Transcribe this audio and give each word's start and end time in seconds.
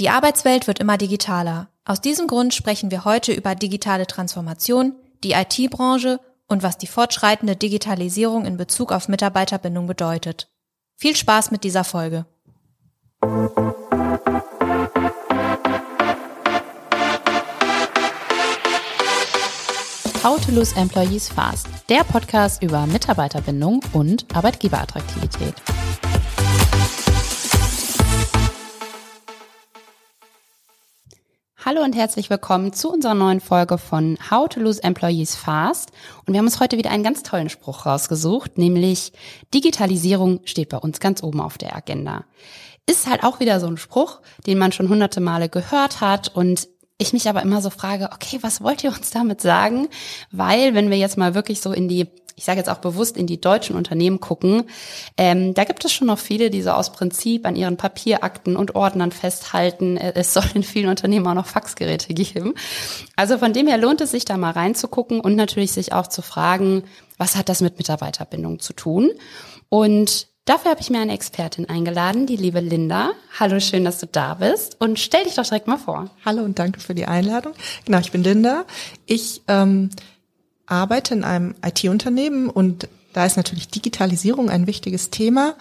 Die 0.00 0.08
Arbeitswelt 0.08 0.66
wird 0.66 0.78
immer 0.78 0.96
digitaler. 0.96 1.68
Aus 1.84 2.00
diesem 2.00 2.26
Grund 2.26 2.54
sprechen 2.54 2.90
wir 2.90 3.04
heute 3.04 3.34
über 3.34 3.54
digitale 3.54 4.06
Transformation, 4.06 4.94
die 5.22 5.32
IT-Branche 5.32 6.20
und 6.48 6.62
was 6.62 6.78
die 6.78 6.86
fortschreitende 6.86 7.54
Digitalisierung 7.54 8.46
in 8.46 8.56
Bezug 8.56 8.92
auf 8.92 9.08
Mitarbeiterbindung 9.08 9.86
bedeutet. 9.86 10.48
Viel 10.96 11.14
Spaß 11.14 11.50
mit 11.50 11.64
dieser 11.64 11.84
Folge. 11.84 12.24
How 20.22 20.40
to 20.42 20.52
Lose 20.52 20.74
Employees 20.76 21.28
Fast, 21.28 21.66
der 21.90 22.04
Podcast 22.04 22.62
über 22.62 22.86
Mitarbeiterbindung 22.86 23.82
und 23.92 24.24
Arbeitgeberattraktivität. 24.34 25.56
Hallo 31.62 31.82
und 31.82 31.94
herzlich 31.94 32.30
willkommen 32.30 32.72
zu 32.72 32.90
unserer 32.90 33.12
neuen 33.12 33.40
Folge 33.40 33.76
von 33.76 34.16
How 34.30 34.48
to 34.48 34.60
Lose 34.60 34.82
Employees 34.82 35.36
Fast. 35.36 35.90
Und 36.24 36.32
wir 36.32 36.38
haben 36.38 36.46
uns 36.46 36.58
heute 36.58 36.78
wieder 36.78 36.90
einen 36.90 37.04
ganz 37.04 37.22
tollen 37.22 37.50
Spruch 37.50 37.84
rausgesucht, 37.84 38.56
nämlich 38.56 39.12
Digitalisierung 39.52 40.40
steht 40.46 40.70
bei 40.70 40.78
uns 40.78 41.00
ganz 41.00 41.22
oben 41.22 41.38
auf 41.38 41.58
der 41.58 41.76
Agenda. 41.76 42.24
Ist 42.88 43.10
halt 43.10 43.24
auch 43.24 43.40
wieder 43.40 43.60
so 43.60 43.66
ein 43.66 43.76
Spruch, 43.76 44.22
den 44.46 44.56
man 44.56 44.72
schon 44.72 44.88
hunderte 44.88 45.20
Male 45.20 45.50
gehört 45.50 46.00
hat 46.00 46.34
und 46.34 46.66
ich 46.96 47.12
mich 47.12 47.28
aber 47.28 47.42
immer 47.42 47.60
so 47.60 47.68
frage, 47.68 48.08
okay, 48.14 48.38
was 48.40 48.62
wollt 48.62 48.82
ihr 48.82 48.90
uns 48.90 49.10
damit 49.10 49.42
sagen? 49.42 49.88
Weil, 50.30 50.74
wenn 50.74 50.88
wir 50.88 50.96
jetzt 50.96 51.18
mal 51.18 51.34
wirklich 51.34 51.60
so 51.60 51.72
in 51.72 51.88
die 51.88 52.08
ich 52.36 52.44
sage 52.44 52.58
jetzt 52.58 52.70
auch 52.70 52.78
bewusst 52.78 53.16
in 53.16 53.26
die 53.26 53.40
deutschen 53.40 53.76
Unternehmen 53.76 54.20
gucken, 54.20 54.64
ähm, 55.16 55.54
da 55.54 55.64
gibt 55.64 55.84
es 55.84 55.92
schon 55.92 56.06
noch 56.06 56.18
viele, 56.18 56.50
die 56.50 56.62
so 56.62 56.70
aus 56.70 56.92
Prinzip 56.92 57.46
an 57.46 57.56
ihren 57.56 57.76
Papierakten 57.76 58.56
und 58.56 58.74
Ordnern 58.74 59.12
festhalten. 59.12 59.96
Äh, 59.96 60.12
es 60.16 60.34
soll 60.34 60.44
in 60.54 60.62
vielen 60.62 60.88
Unternehmen 60.88 61.26
auch 61.26 61.34
noch 61.34 61.46
Faxgeräte 61.46 62.14
geben. 62.14 62.54
Also 63.16 63.38
von 63.38 63.52
dem 63.52 63.66
her 63.66 63.78
lohnt 63.78 64.00
es 64.00 64.10
sich 64.10 64.24
da 64.24 64.36
mal 64.36 64.52
reinzugucken 64.52 65.20
und 65.20 65.36
natürlich 65.36 65.72
sich 65.72 65.92
auch 65.92 66.06
zu 66.06 66.22
fragen, 66.22 66.84
was 67.18 67.36
hat 67.36 67.48
das 67.48 67.60
mit 67.60 67.78
Mitarbeiterbindung 67.78 68.60
zu 68.60 68.72
tun? 68.72 69.10
Und 69.68 70.30
Dafür 70.46 70.72
habe 70.72 70.80
ich 70.80 70.90
mir 70.90 70.98
eine 70.98 71.12
Expertin 71.12 71.68
eingeladen, 71.68 72.26
die 72.26 72.34
liebe 72.34 72.58
Linda. 72.58 73.12
Hallo, 73.38 73.60
schön, 73.60 73.84
dass 73.84 74.00
du 74.00 74.06
da 74.06 74.34
bist. 74.34 74.80
Und 74.80 74.98
stell 74.98 75.22
dich 75.22 75.34
doch 75.36 75.44
direkt 75.44 75.68
mal 75.68 75.76
vor. 75.76 76.10
Hallo 76.24 76.42
und 76.42 76.58
danke 76.58 76.80
für 76.80 76.92
die 76.92 77.04
Einladung. 77.04 77.52
Genau, 77.84 77.98
ich 77.98 78.10
bin 78.10 78.24
Linda. 78.24 78.64
Ich 79.06 79.42
ähm, 79.46 79.90
arbeite 80.70 81.14
in 81.14 81.24
einem 81.24 81.54
IT-Unternehmen 81.64 82.48
und 82.48 82.88
da 83.12 83.26
ist 83.26 83.36
natürlich 83.36 83.68
Digitalisierung 83.68 84.50
ein 84.50 84.68
wichtiges 84.68 85.10
Thema. 85.10 85.56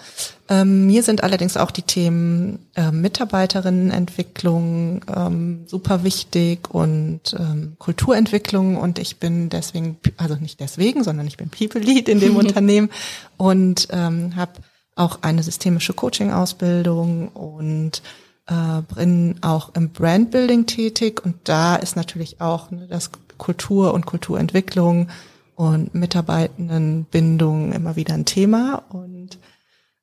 Ähm, 0.49 0.85
mir 0.85 1.01
sind 1.01 1.23
allerdings 1.23 1.57
auch 1.57 1.71
die 1.71 1.81
Themen 1.81 2.67
äh, 2.75 2.91
Mitarbeiterinnenentwicklung 2.91 5.03
ähm, 5.15 5.63
super 5.65 6.03
wichtig 6.03 6.69
und 6.69 7.35
ähm, 7.37 7.75
Kulturentwicklung 7.79 8.77
und 8.77 8.99
ich 8.99 9.17
bin 9.17 9.49
deswegen, 9.49 9.97
also 10.17 10.35
nicht 10.35 10.59
deswegen, 10.59 11.03
sondern 11.03 11.25
ich 11.25 11.37
bin 11.37 11.49
People 11.49 11.81
Lead 11.81 12.07
in 12.07 12.19
dem 12.19 12.35
Unternehmen 12.35 12.91
und 13.37 13.87
ähm, 13.89 14.35
habe 14.35 14.51
auch 14.95 15.23
eine 15.23 15.41
systemische 15.41 15.93
Coaching-Ausbildung 15.93 17.29
und 17.29 18.03
äh, 18.45 18.83
bin 18.93 19.37
auch 19.41 19.73
im 19.73 19.89
Brandbuilding 19.89 20.67
tätig 20.67 21.25
und 21.25 21.35
da 21.45 21.77
ist 21.77 21.95
natürlich 21.95 22.41
auch 22.41 22.69
ne, 22.69 22.85
das 22.87 23.09
Kultur 23.39 23.95
und 23.95 24.05
Kulturentwicklung 24.05 25.09
und 25.55 25.95
Mitarbeitendenbindung 25.95 27.71
immer 27.73 27.95
wieder 27.95 28.13
ein 28.13 28.25
Thema. 28.25 28.83
Und 28.89 29.39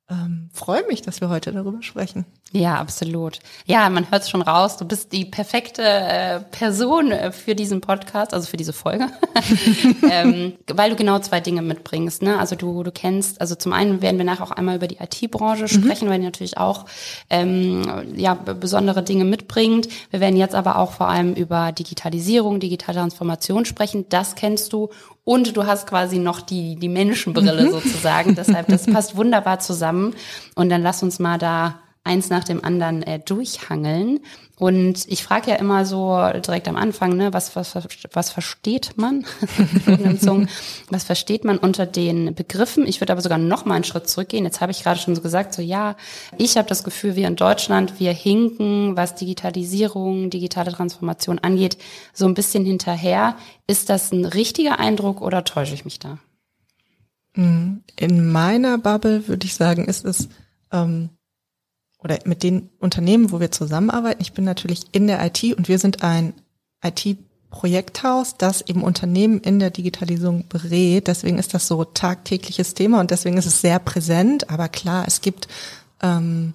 ähm, 0.08 0.50
freue 0.52 0.86
mich, 0.86 1.02
dass 1.02 1.20
wir 1.20 1.28
heute 1.28 1.50
darüber 1.50 1.82
sprechen. 1.82 2.26
Ja, 2.52 2.76
absolut. 2.76 3.40
Ja, 3.66 3.90
man 3.90 4.08
hört 4.08 4.22
es 4.22 4.30
schon 4.30 4.40
raus. 4.40 4.76
Du 4.76 4.84
bist 4.84 5.12
die 5.12 5.24
perfekte 5.24 5.82
äh, 5.82 6.40
Person 6.40 7.10
äh, 7.10 7.32
für 7.32 7.56
diesen 7.56 7.80
Podcast, 7.80 8.32
also 8.32 8.46
für 8.46 8.56
diese 8.56 8.72
Folge, 8.72 9.08
ähm, 10.10 10.52
weil 10.68 10.90
du 10.90 10.96
genau 10.96 11.18
zwei 11.18 11.40
Dinge 11.40 11.60
mitbringst. 11.60 12.22
Ne? 12.22 12.38
Also 12.38 12.54
du, 12.54 12.84
du 12.84 12.92
kennst, 12.92 13.40
also 13.40 13.56
zum 13.56 13.72
einen 13.72 14.00
werden 14.00 14.16
wir 14.16 14.24
nachher 14.24 14.44
auch 14.44 14.52
einmal 14.52 14.76
über 14.76 14.86
die 14.86 14.98
IT-Branche 14.98 15.64
mhm. 15.64 15.68
sprechen, 15.68 16.08
weil 16.08 16.20
die 16.20 16.24
natürlich 16.24 16.56
auch 16.56 16.86
ähm, 17.28 17.82
ja 18.14 18.34
besondere 18.34 19.02
Dinge 19.02 19.24
mitbringt. 19.24 19.88
Wir 20.10 20.20
werden 20.20 20.36
jetzt 20.36 20.54
aber 20.54 20.78
auch 20.78 20.92
vor 20.92 21.08
allem 21.08 21.34
über 21.34 21.72
Digitalisierung, 21.72 22.60
digitale 22.60 22.98
Transformation 22.98 23.64
sprechen. 23.64 24.06
Das 24.08 24.36
kennst 24.36 24.72
du 24.72 24.90
und 25.26 25.56
du 25.56 25.66
hast 25.66 25.88
quasi 25.88 26.20
noch 26.20 26.40
die, 26.40 26.76
die 26.76 26.88
Menschenbrille 26.88 27.64
mhm. 27.66 27.72
sozusagen. 27.72 28.36
Deshalb, 28.36 28.68
das 28.68 28.86
passt 28.92 29.16
wunderbar 29.16 29.58
zusammen. 29.58 30.14
Und 30.54 30.68
dann 30.68 30.82
lass 30.82 31.02
uns 31.02 31.18
mal 31.18 31.36
da 31.36 31.80
eins 32.06 32.30
nach 32.30 32.44
dem 32.44 32.64
anderen 32.64 33.02
äh, 33.02 33.18
durchhangeln. 33.18 34.20
Und 34.58 35.04
ich 35.08 35.22
frage 35.22 35.50
ja 35.50 35.56
immer 35.56 35.84
so 35.84 36.16
direkt 36.40 36.66
am 36.66 36.76
Anfang, 36.76 37.14
ne, 37.14 37.34
was, 37.34 37.54
was, 37.56 37.76
was 38.12 38.30
versteht 38.30 38.96
man? 38.96 39.26
was 40.90 41.04
versteht 41.04 41.44
man 41.44 41.58
unter 41.58 41.84
den 41.84 42.34
Begriffen? 42.34 42.86
Ich 42.86 43.02
würde 43.02 43.12
aber 43.12 43.20
sogar 43.20 43.36
noch 43.36 43.66
mal 43.66 43.74
einen 43.74 43.84
Schritt 43.84 44.08
zurückgehen. 44.08 44.46
Jetzt 44.46 44.62
habe 44.62 44.72
ich 44.72 44.82
gerade 44.82 44.98
schon 44.98 45.14
so 45.14 45.20
gesagt, 45.20 45.52
so 45.52 45.60
ja, 45.60 45.94
ich 46.38 46.56
habe 46.56 46.68
das 46.68 46.84
Gefühl, 46.84 47.16
wir 47.16 47.28
in 47.28 47.36
Deutschland, 47.36 48.00
wir 48.00 48.12
hinken, 48.12 48.96
was 48.96 49.14
Digitalisierung, 49.14 50.30
digitale 50.30 50.72
Transformation 50.72 51.38
angeht, 51.38 51.76
so 52.14 52.24
ein 52.24 52.32
bisschen 52.32 52.64
hinterher. 52.64 53.36
Ist 53.66 53.90
das 53.90 54.10
ein 54.10 54.24
richtiger 54.24 54.78
Eindruck 54.78 55.20
oder 55.20 55.44
täusche 55.44 55.74
ich 55.74 55.84
mich 55.84 55.98
da? 55.98 56.18
In 57.36 57.82
meiner 58.32 58.78
Bubble 58.78 59.28
würde 59.28 59.44
ich 59.44 59.54
sagen, 59.54 59.84
ist 59.84 60.06
es 60.06 60.30
ähm, 60.72 61.10
oder 62.06 62.20
mit 62.24 62.44
den 62.44 62.70
Unternehmen, 62.78 63.32
wo 63.32 63.40
wir 63.40 63.50
zusammenarbeiten, 63.50 64.22
ich 64.22 64.32
bin 64.32 64.44
natürlich 64.44 64.82
in 64.92 65.08
der 65.08 65.26
IT 65.26 65.42
und 65.56 65.66
wir 65.66 65.80
sind 65.80 66.04
ein 66.04 66.34
IT-Projekthaus, 66.80 68.36
das 68.38 68.60
eben 68.62 68.84
Unternehmen 68.84 69.40
in 69.40 69.58
der 69.58 69.70
Digitalisierung 69.70 70.44
berät. 70.48 71.08
Deswegen 71.08 71.36
ist 71.36 71.52
das 71.52 71.66
so 71.66 71.82
tagtägliches 71.82 72.74
Thema 72.74 73.00
und 73.00 73.10
deswegen 73.10 73.36
ist 73.38 73.46
es 73.46 73.60
sehr 73.60 73.80
präsent. 73.80 74.50
Aber 74.50 74.68
klar, 74.68 75.04
es 75.08 75.20
gibt 75.20 75.48
ähm, 76.00 76.54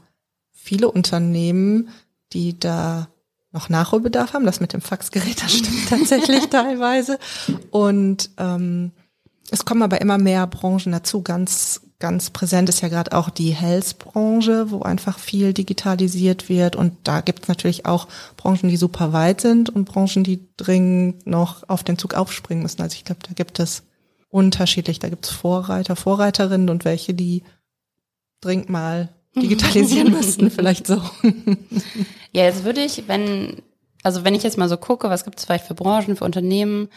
viele 0.53 0.89
Unternehmen, 0.89 1.89
die 2.31 2.57
da 2.57 3.09
noch 3.51 3.67
Nachholbedarf 3.67 4.31
haben. 4.31 4.45
Das 4.45 4.61
mit 4.61 4.71
dem 4.71 4.79
Faxgerät, 4.79 5.43
das 5.43 5.51
stimmt 5.51 5.89
tatsächlich 5.89 6.45
teilweise. 6.49 7.19
Und 7.71 8.29
ähm, 8.37 8.93
es 9.49 9.65
kommen 9.65 9.83
aber 9.83 9.99
immer 9.99 10.17
mehr 10.17 10.47
Branchen 10.47 10.93
dazu, 10.93 11.21
ganz 11.21 11.81
ganz 12.01 12.31
präsent 12.31 12.67
ist 12.67 12.81
ja 12.81 12.89
gerade 12.89 13.13
auch 13.17 13.29
die 13.29 13.51
Health-Branche, 13.51 14.71
wo 14.71 14.81
einfach 14.81 15.17
viel 15.17 15.53
digitalisiert 15.53 16.49
wird. 16.49 16.75
Und 16.75 16.93
da 17.05 17.21
gibt 17.21 17.43
es 17.43 17.47
natürlich 17.47 17.85
auch 17.85 18.09
Branchen, 18.35 18.67
die 18.67 18.75
super 18.75 19.13
weit 19.13 19.39
sind 19.39 19.69
und 19.69 19.85
Branchen, 19.85 20.25
die 20.25 20.49
dringend 20.57 21.25
noch 21.25 21.69
auf 21.69 21.83
den 21.85 21.97
Zug 21.97 22.15
aufspringen 22.15 22.63
müssen. 22.63 22.81
Also 22.81 22.95
ich 22.95 23.05
glaube, 23.05 23.21
da 23.25 23.33
gibt 23.33 23.59
es 23.59 23.83
unterschiedlich. 24.29 24.99
Da 24.99 25.07
gibt 25.07 25.25
es 25.25 25.31
Vorreiter, 25.31 25.95
Vorreiterinnen 25.95 26.69
und 26.69 26.83
welche, 26.83 27.13
die 27.13 27.43
dringend 28.41 28.69
mal 28.69 29.09
digitalisieren 29.35 30.11
müssten, 30.11 30.51
vielleicht 30.51 30.87
so. 30.87 31.01
Ja, 32.33 32.45
jetzt 32.45 32.63
würde 32.63 32.81
ich, 32.81 33.09
wenn, 33.09 33.61
also 34.03 34.23
wenn 34.23 34.35
ich 34.35 34.43
jetzt 34.43 34.57
mal 34.57 34.69
so 34.69 34.77
gucke, 34.77 35.09
was 35.09 35.25
gibt 35.25 35.37
es 35.37 35.43
vielleicht 35.43 35.65
für 35.65 35.73
Branchen, 35.73 36.15
für 36.15 36.23
Unternehmen, 36.23 36.87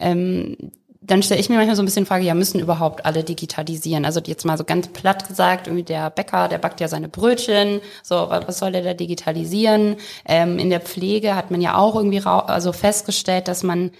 ähm, 0.00 0.56
dann 1.02 1.22
stelle 1.22 1.40
ich 1.40 1.48
mir 1.48 1.56
manchmal 1.56 1.76
so 1.76 1.82
ein 1.82 1.86
bisschen 1.86 2.04
die 2.04 2.08
Frage, 2.08 2.24
ja, 2.24 2.34
müssen 2.34 2.60
überhaupt 2.60 3.06
alle 3.06 3.24
digitalisiisen? 3.24 4.04
Also 4.04 4.20
jetzt 4.24 4.44
mal 4.44 4.58
so 4.58 4.64
ganz 4.64 4.88
platt 4.88 5.26
gesagt, 5.26 5.66
irgendwie 5.66 5.84
der 5.84 6.10
Bäcker, 6.10 6.48
der 6.48 6.58
backt 6.58 6.80
ja 6.80 6.88
seine 6.88 7.08
Brötchen, 7.08 7.80
so, 8.02 8.14
was 8.14 8.58
soll 8.58 8.72
der 8.72 8.82
da 8.82 8.92
digitalisieren? 8.92 9.96
Ähm, 10.26 10.58
in 10.58 10.68
der 10.68 10.80
Pflege 10.80 11.36
hat 11.36 11.50
man 11.50 11.62
ja 11.62 11.76
auch 11.76 11.96
irgendwie 11.96 12.20
also 12.20 12.72
festgestellt, 12.72 13.48
dass 13.48 13.62
man 13.62 13.92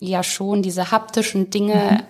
ja 0.00 0.24
schon 0.24 0.62
diese 0.62 0.90
haptischen 0.90 1.50
Dinge 1.50 2.04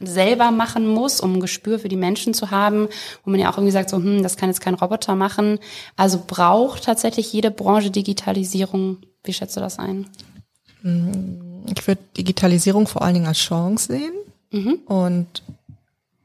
mhm. 0.00 0.06
selber 0.06 0.52
machen 0.52 0.86
muss, 0.86 1.20
um 1.20 1.34
ein 1.34 1.40
Gespür 1.40 1.78
für 1.78 1.88
die 1.88 1.96
Menschen 1.96 2.32
zu 2.32 2.50
haben, 2.50 2.88
wo 3.24 3.30
man 3.30 3.40
ja 3.40 3.50
auch 3.50 3.58
irgendwie 3.58 3.72
sagt, 3.72 3.90
so, 3.90 3.98
hm, 3.98 4.22
das 4.22 4.38
kann 4.38 4.48
jetzt 4.48 4.62
kein 4.62 4.74
Roboter 4.74 5.16
machen. 5.16 5.58
Also 5.96 6.22
braucht 6.26 6.84
tatsächlich 6.84 7.30
jede 7.30 7.50
Branche 7.50 7.90
Digitalisierung. 7.90 8.98
Wie 9.22 9.34
schätzt 9.34 9.56
du 9.56 9.60
das 9.60 9.78
ein? 9.78 10.06
Mhm 10.82 11.51
ich 11.66 11.86
würde 11.86 12.02
Digitalisierung 12.16 12.86
vor 12.86 13.02
allen 13.02 13.14
Dingen 13.14 13.26
als 13.26 13.38
Chance 13.38 13.92
sehen. 13.92 14.12
Mhm. 14.50 14.74
Und 14.86 15.42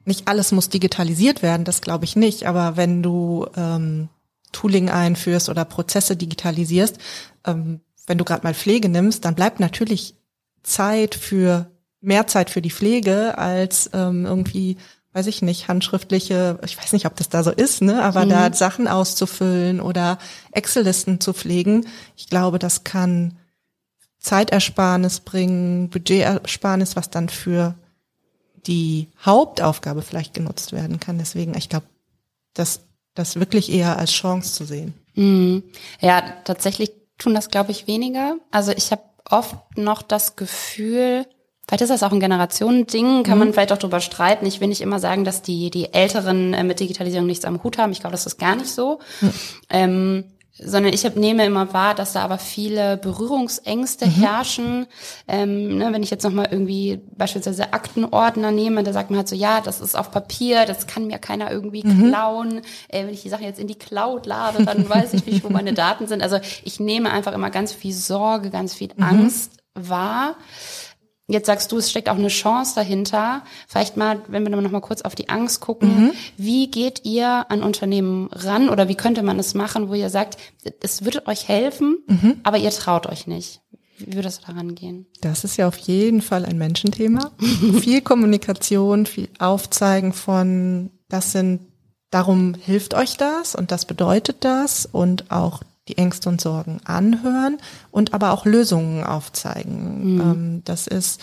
nicht 0.06 0.28
alles 0.28 0.52
muss 0.52 0.70
digitalisiert 0.70 1.42
werden, 1.42 1.66
das 1.66 1.82
glaube 1.82 2.06
ich 2.06 2.16
nicht. 2.16 2.48
Aber 2.48 2.78
wenn 2.78 3.04
du 3.04 3.46
ähm, 3.56 4.10
Tooling 4.52 4.90
einführst 4.90 5.50
oder 5.50 5.66
Prozesse 5.66 6.16
digitalisierst, 6.16 6.98
ähm, 7.46 7.82
wenn 8.06 8.18
du 8.18 8.24
gerade 8.24 8.44
mal 8.44 8.54
Pflege 8.54 8.90
nimmst, 8.90 9.26
dann 9.26 9.36
bleibt 9.36 9.60
natürlich 9.60 10.16
Zeit 10.64 11.16
für 11.16 11.70
mehr 12.00 12.28
Zeit 12.28 12.50
für 12.50 12.62
die 12.62 12.72
Pflege 12.72 13.38
als 13.38 13.90
ähm, 13.94 14.26
irgendwie, 14.26 14.78
weiß 15.14 15.28
ich 15.28 15.42
nicht, 15.42 15.68
handschriftliche, 15.68 16.60
ich 16.64 16.78
weiß 16.78 16.94
nicht, 16.94 17.06
ob 17.06 17.16
das 17.18 17.28
da 17.28 17.44
so 17.44 17.52
ist, 17.52 17.82
ne, 17.82 18.02
aber 18.02 18.26
mhm. 18.26 18.30
da 18.30 18.54
Sachen 18.54 18.88
auszufüllen 18.88 19.82
oder 19.82 20.18
Excel-Listen 20.52 21.20
zu 21.20 21.34
pflegen. 21.34 21.86
Ich 22.16 22.30
glaube, 22.30 22.60
das 22.60 22.84
kann 22.86 23.38
Zeitersparnis 24.28 25.22
bringen, 25.22 25.90
Budgetersparnis, 25.90 26.98
was 26.98 27.10
dann 27.10 27.30
für 27.30 27.76
die 28.66 29.08
Hauptaufgabe 29.26 30.02
vielleicht 30.02 30.34
genutzt 30.34 30.74
werden 30.74 31.00
kann. 31.00 31.18
Deswegen, 31.18 31.56
ich 31.58 31.70
glaube, 31.70 31.86
dass 32.54 32.82
das 33.14 33.40
wirklich 33.40 33.72
eher 33.72 33.98
als 33.98 34.12
Chance 34.12 34.54
zu 34.54 34.66
sehen. 34.66 34.94
Mhm. 35.16 35.64
Ja, 36.02 36.22
tatsächlich 36.44 36.92
tun 37.18 37.36
das, 37.36 37.50
glaube 37.50 37.72
ich, 37.72 37.88
weniger. 37.88 38.36
Also 38.52 38.74
ich 38.74 38.92
habe 38.92 39.04
oft 39.30 39.56
noch 39.78 40.02
das 40.02 40.36
Gefühl, 40.36 41.26
Vielleicht 41.70 41.82
ist 41.82 41.90
das 41.90 42.04
auch 42.04 42.14
ein 42.14 42.22
Generationending, 42.22 43.24
kann 43.24 43.34
mhm. 43.34 43.40
man 43.40 43.52
vielleicht 43.52 43.74
auch 43.74 43.78
drüber 43.78 44.00
streiten. 44.00 44.46
Ich 44.46 44.62
will 44.62 44.70
nicht 44.70 44.80
immer 44.80 45.00
sagen, 45.00 45.26
dass 45.26 45.42
die, 45.42 45.70
die 45.70 45.94
Älteren 45.94 46.54
äh, 46.54 46.64
mit 46.64 46.80
Digitalisierung 46.80 47.28
nichts 47.28 47.44
am 47.44 47.62
Hut 47.62 47.78
haben. 47.78 47.92
Ich 47.92 48.00
glaube, 48.00 48.14
das 48.14 48.26
ist 48.26 48.40
gar 48.40 48.56
nicht 48.56 48.70
so. 48.70 49.00
Mhm. 49.20 49.34
Ähm, 49.70 50.24
sondern 50.60 50.94
ich 50.94 51.06
hab, 51.06 51.16
nehme 51.16 51.46
immer 51.46 51.74
wahr, 51.74 51.94
dass 51.94 52.14
da 52.14 52.22
aber 52.22 52.38
viele 52.38 52.98
Berührungsängste 52.98 54.06
mhm. 54.06 54.12
herrschen. 54.12 54.88
Ähm, 55.28 55.78
ne, 55.78 55.94
wenn 55.94 56.04
ich 56.04 56.10
jetzt 56.10 56.24
nochmal 56.24 56.48
irgendwie 56.52 57.02
beispielsweise 57.16 57.74
Aktenordner 57.74 58.52
nehme, 58.52 58.84
da 58.84 58.94
sagt 58.94 59.10
man 59.10 59.18
halt 59.18 59.28
so, 59.28 59.36
ja, 59.36 59.62
das 59.62 59.82
ist 59.82 59.96
auf 59.96 60.12
Papier, 60.12 60.66
das 60.66 60.88
kann 60.88 61.08
mir 61.08 61.20
keiner 61.20 61.52
irgendwie 61.52 61.84
mhm. 61.86 62.10
klauen. 62.10 62.62
Äh, 62.88 63.06
wenn 63.06 63.14
ich 63.14 63.22
die 63.22 63.30
Sachen 63.30 63.46
jetzt 63.46 63.60
in 63.60 63.68
die 63.68 63.76
Cloud 63.76 64.26
lade, 64.26 64.66
dann 64.66 64.88
weiß 64.90 65.14
ich 65.14 65.26
nicht, 65.26 65.44
wo 65.44 65.50
meine 65.50 65.74
Daten 65.74 66.08
sind. 66.08 66.24
Also 66.24 66.40
ich 66.64 66.80
nehme 66.80 67.12
einfach 67.12 67.34
immer 67.34 67.50
ganz 67.50 67.74
viel 67.74 67.94
Sorge, 67.94 68.50
ganz 68.50 68.74
viel 68.74 68.90
mhm. 68.96 69.04
Angst 69.04 69.52
wahr. 69.78 70.36
Jetzt 71.30 71.48
sagst 71.48 71.72
du, 71.74 71.78
es 71.78 71.90
steckt 71.90 72.08
auch 72.08 72.16
eine 72.16 72.30
Chance 72.30 72.74
dahinter. 72.76 73.44
Vielleicht 73.68 73.98
mal, 73.98 74.22
wenn 74.30 74.44
wir 74.44 74.50
noch 74.50 74.72
mal 74.72 74.80
kurz 74.80 75.02
auf 75.02 75.14
die 75.14 75.28
Angst 75.28 75.60
gucken. 75.60 76.06
Mhm. 76.06 76.12
Wie 76.38 76.72
geht 76.72 77.04
ihr 77.04 77.46
an 77.50 77.64
Unternehmen 77.64 78.30
ran 78.32 78.70
oder 78.70 78.88
wie 78.88 78.96
könnte 78.96 79.24
man 79.24 79.38
es 79.38 79.54
machen, 79.54 79.90
wo 79.90 79.94
ihr 79.94 80.10
sagt, 80.10 80.38
es 80.82 81.04
würde 81.04 81.28
euch 81.28 81.50
helfen, 81.50 81.98
mhm. 82.08 82.40
aber 82.44 82.58
ihr 82.58 82.70
traut 82.72 83.08
euch 83.08 83.28
nicht? 83.28 83.62
Wie 83.98 84.14
würde 84.14 84.30
es 84.30 84.40
daran 84.40 84.74
gehen? 84.74 85.08
Das 85.20 85.44
ist 85.44 85.58
ja 85.58 85.68
auf 85.68 85.78
jeden 85.78 86.22
Fall 86.22 86.46
ein 86.46 86.58
Menschenthema. 86.58 87.32
viel 87.82 88.02
Kommunikation, 88.02 89.06
viel 89.06 89.28
Aufzeigen 89.40 90.14
von, 90.14 90.92
das 91.10 91.34
sind, 91.34 91.60
darum 92.10 92.54
hilft 92.54 92.94
euch 92.94 93.18
das 93.18 93.54
und 93.54 93.72
das 93.72 93.86
bedeutet 93.86 94.46
das 94.46 94.86
und 94.86 95.30
auch 95.30 95.62
die 95.88 95.98
Ängste 95.98 96.30
und 96.30 96.42
Sorgen 96.42 96.80
anhören 96.86 97.58
und 97.92 98.14
aber 98.14 98.32
auch 98.32 98.46
Lösungen 98.46 99.04
aufzeigen. 99.04 100.16
Mhm. 100.16 100.22
Ähm, 100.22 100.62
das 100.66 100.88
ist, 100.88 101.22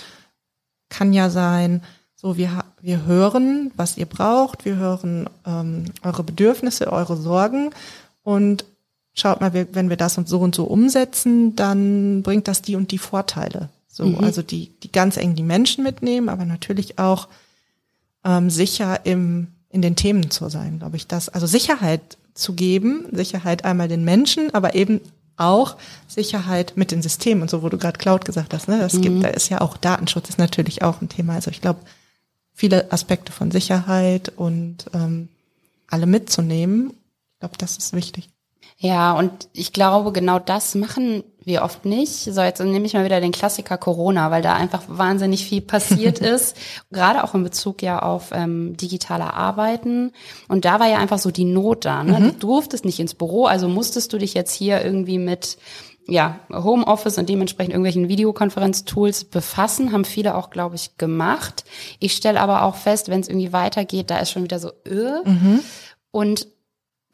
kann 0.89 1.13
ja 1.13 1.31
sein, 1.31 1.83
so 2.15 2.37
wir, 2.37 2.65
wir 2.81 3.05
hören, 3.05 3.71
was 3.77 3.97
ihr 3.97 4.07
braucht, 4.07 4.65
wir 4.65 4.77
hören 4.77 5.29
ähm, 5.47 5.87
eure 6.03 6.23
Bedürfnisse, 6.23 6.91
eure 6.91 7.17
Sorgen 7.17 7.71
und 8.23 8.65
schaut 9.13 9.41
mal, 9.41 9.53
wenn 9.53 9.91
wir 9.91 9.97
das 9.97 10.19
und 10.19 10.29
so 10.29 10.41
und 10.41 10.55
so 10.55 10.65
umsetzen, 10.65 11.55
dann 11.55 12.23
bringt 12.23 12.49
das 12.49 12.63
die 12.63 12.77
und 12.77 12.91
die 12.91 12.99
Vorteile. 12.99 13.69
So, 13.89 14.07
mhm. 14.07 14.25
also 14.25 14.43
die, 14.43 14.71
die 14.83 14.91
ganz 14.91 15.17
eng 15.17 15.37
die 15.37 15.43
Menschen 15.45 15.85
mitnehmen, 15.85 16.29
aber 16.29 16.45
natürlich 16.45 16.99
auch 16.99 17.29
ähm, 18.25 18.51
sicher 18.51 19.07
im, 19.07 19.49
in 19.69 19.83
den 19.83 19.95
Themen 19.95 20.31
zu 20.31 20.49
sein, 20.49 20.81
glaube 20.81 20.97
ich. 20.97 21.07
Das, 21.07 21.29
also 21.29 21.47
Sicherheit 21.47 22.19
zu 22.35 22.55
geben. 22.55 23.07
Sicherheit 23.13 23.65
einmal 23.65 23.89
den 23.89 24.05
Menschen, 24.05 24.53
aber 24.53 24.75
eben 24.75 25.01
auch 25.37 25.77
Sicherheit 26.07 26.75
mit 26.77 26.91
den 26.91 27.03
Systemen 27.03 27.43
und 27.43 27.51
so, 27.51 27.63
wo 27.63 27.69
du 27.69 27.79
gerade 27.79 27.99
Cloud 27.99 28.25
gesagt 28.25 28.55
hast. 28.55 28.69
Ne? 28.69 28.79
Das 28.79 28.95
mhm. 28.95 29.03
gibt, 29.03 29.25
da 29.25 29.29
ist 29.29 29.49
ja 29.49 29.61
auch 29.61 29.77
Datenschutz 29.77 30.29
ist 30.29 30.39
natürlich 30.39 30.83
auch 30.83 31.01
ein 31.01 31.09
Thema. 31.09 31.35
Also 31.35 31.51
ich 31.51 31.61
glaube, 31.61 31.81
viele 32.53 32.93
Aspekte 32.93 33.33
von 33.33 33.51
Sicherheit 33.51 34.33
und 34.37 34.87
ähm, 34.95 35.29
alle 35.89 36.07
mitzunehmen, 36.07 36.91
ich 36.91 37.41
glaube, 37.41 37.57
das 37.59 37.77
ist 37.77 37.93
wichtig. 37.93 38.31
Ja, 38.79 39.13
und 39.13 39.49
ich 39.53 39.73
glaube, 39.73 40.13
genau 40.13 40.39
das 40.39 40.75
machen 40.75 41.25
wir 41.47 41.63
oft 41.63 41.85
nicht. 41.85 42.11
So, 42.11 42.43
jetzt 42.43 42.61
nehme 42.61 42.87
ich 42.87 42.95
mal 42.95 43.05
wieder 43.05 43.21
den 43.21 43.33
Klassiker 43.33 43.79
Corona, 43.79 44.31
weil 44.31 44.43
da 44.43 44.55
einfach 44.55 44.83
wahnsinnig 44.89 45.45
viel 45.45 45.61
passiert 45.61 46.19
ist, 46.21 46.57
gerade 46.91 47.25
auch 47.25 47.35
in 47.35 47.43
Bezug 47.43 47.83
ja 47.83 48.01
auf 48.01 48.31
ähm, 48.33 48.77
digitale 48.77 49.33
Arbeiten. 49.35 50.13
Und 50.49 50.65
da 50.65 50.81
war 50.81 50.89
ja 50.89 50.99
einfach 50.99 51.19
so 51.19 51.31
die 51.31 51.45
Not 51.45 51.85
da. 51.85 52.05
Ne? 52.05 52.21
Mhm. 52.21 52.25
Du 52.25 52.47
durftest 52.47 52.85
nicht 52.85 53.01
ins 53.01 53.15
Büro, 53.15 53.47
also 53.47 53.69
musstest 53.69 54.13
du 54.13 54.19
dich 54.19 54.35
jetzt 54.35 54.53
hier 54.53 54.85
irgendwie 54.85 55.19
mit 55.19 55.59
ja, 56.07 56.41
Homeoffice 56.53 57.19
und 57.19 57.29
dementsprechend 57.29 57.73
irgendwelchen 57.73 58.09
Videokonferenztools 58.09 59.25
befassen, 59.25 59.93
haben 59.93 60.05
viele 60.05 60.35
auch, 60.35 60.51
glaube 60.51 60.77
ich, 60.77 60.99
gemacht. 60.99 61.65
Ich 61.99 62.13
stelle 62.13 62.41
aber 62.41 62.63
auch 62.63 62.77
fest, 62.77 63.09
wenn 63.09 63.21
es 63.21 63.29
irgendwie 63.29 63.53
weitergeht, 63.53 64.11
da 64.11 64.19
ist 64.19 64.31
schon 64.31 64.45
wieder 64.45 64.59
so, 64.59 64.71
öh. 64.87 65.23
Mhm. 65.25 65.61
Und 66.11 66.47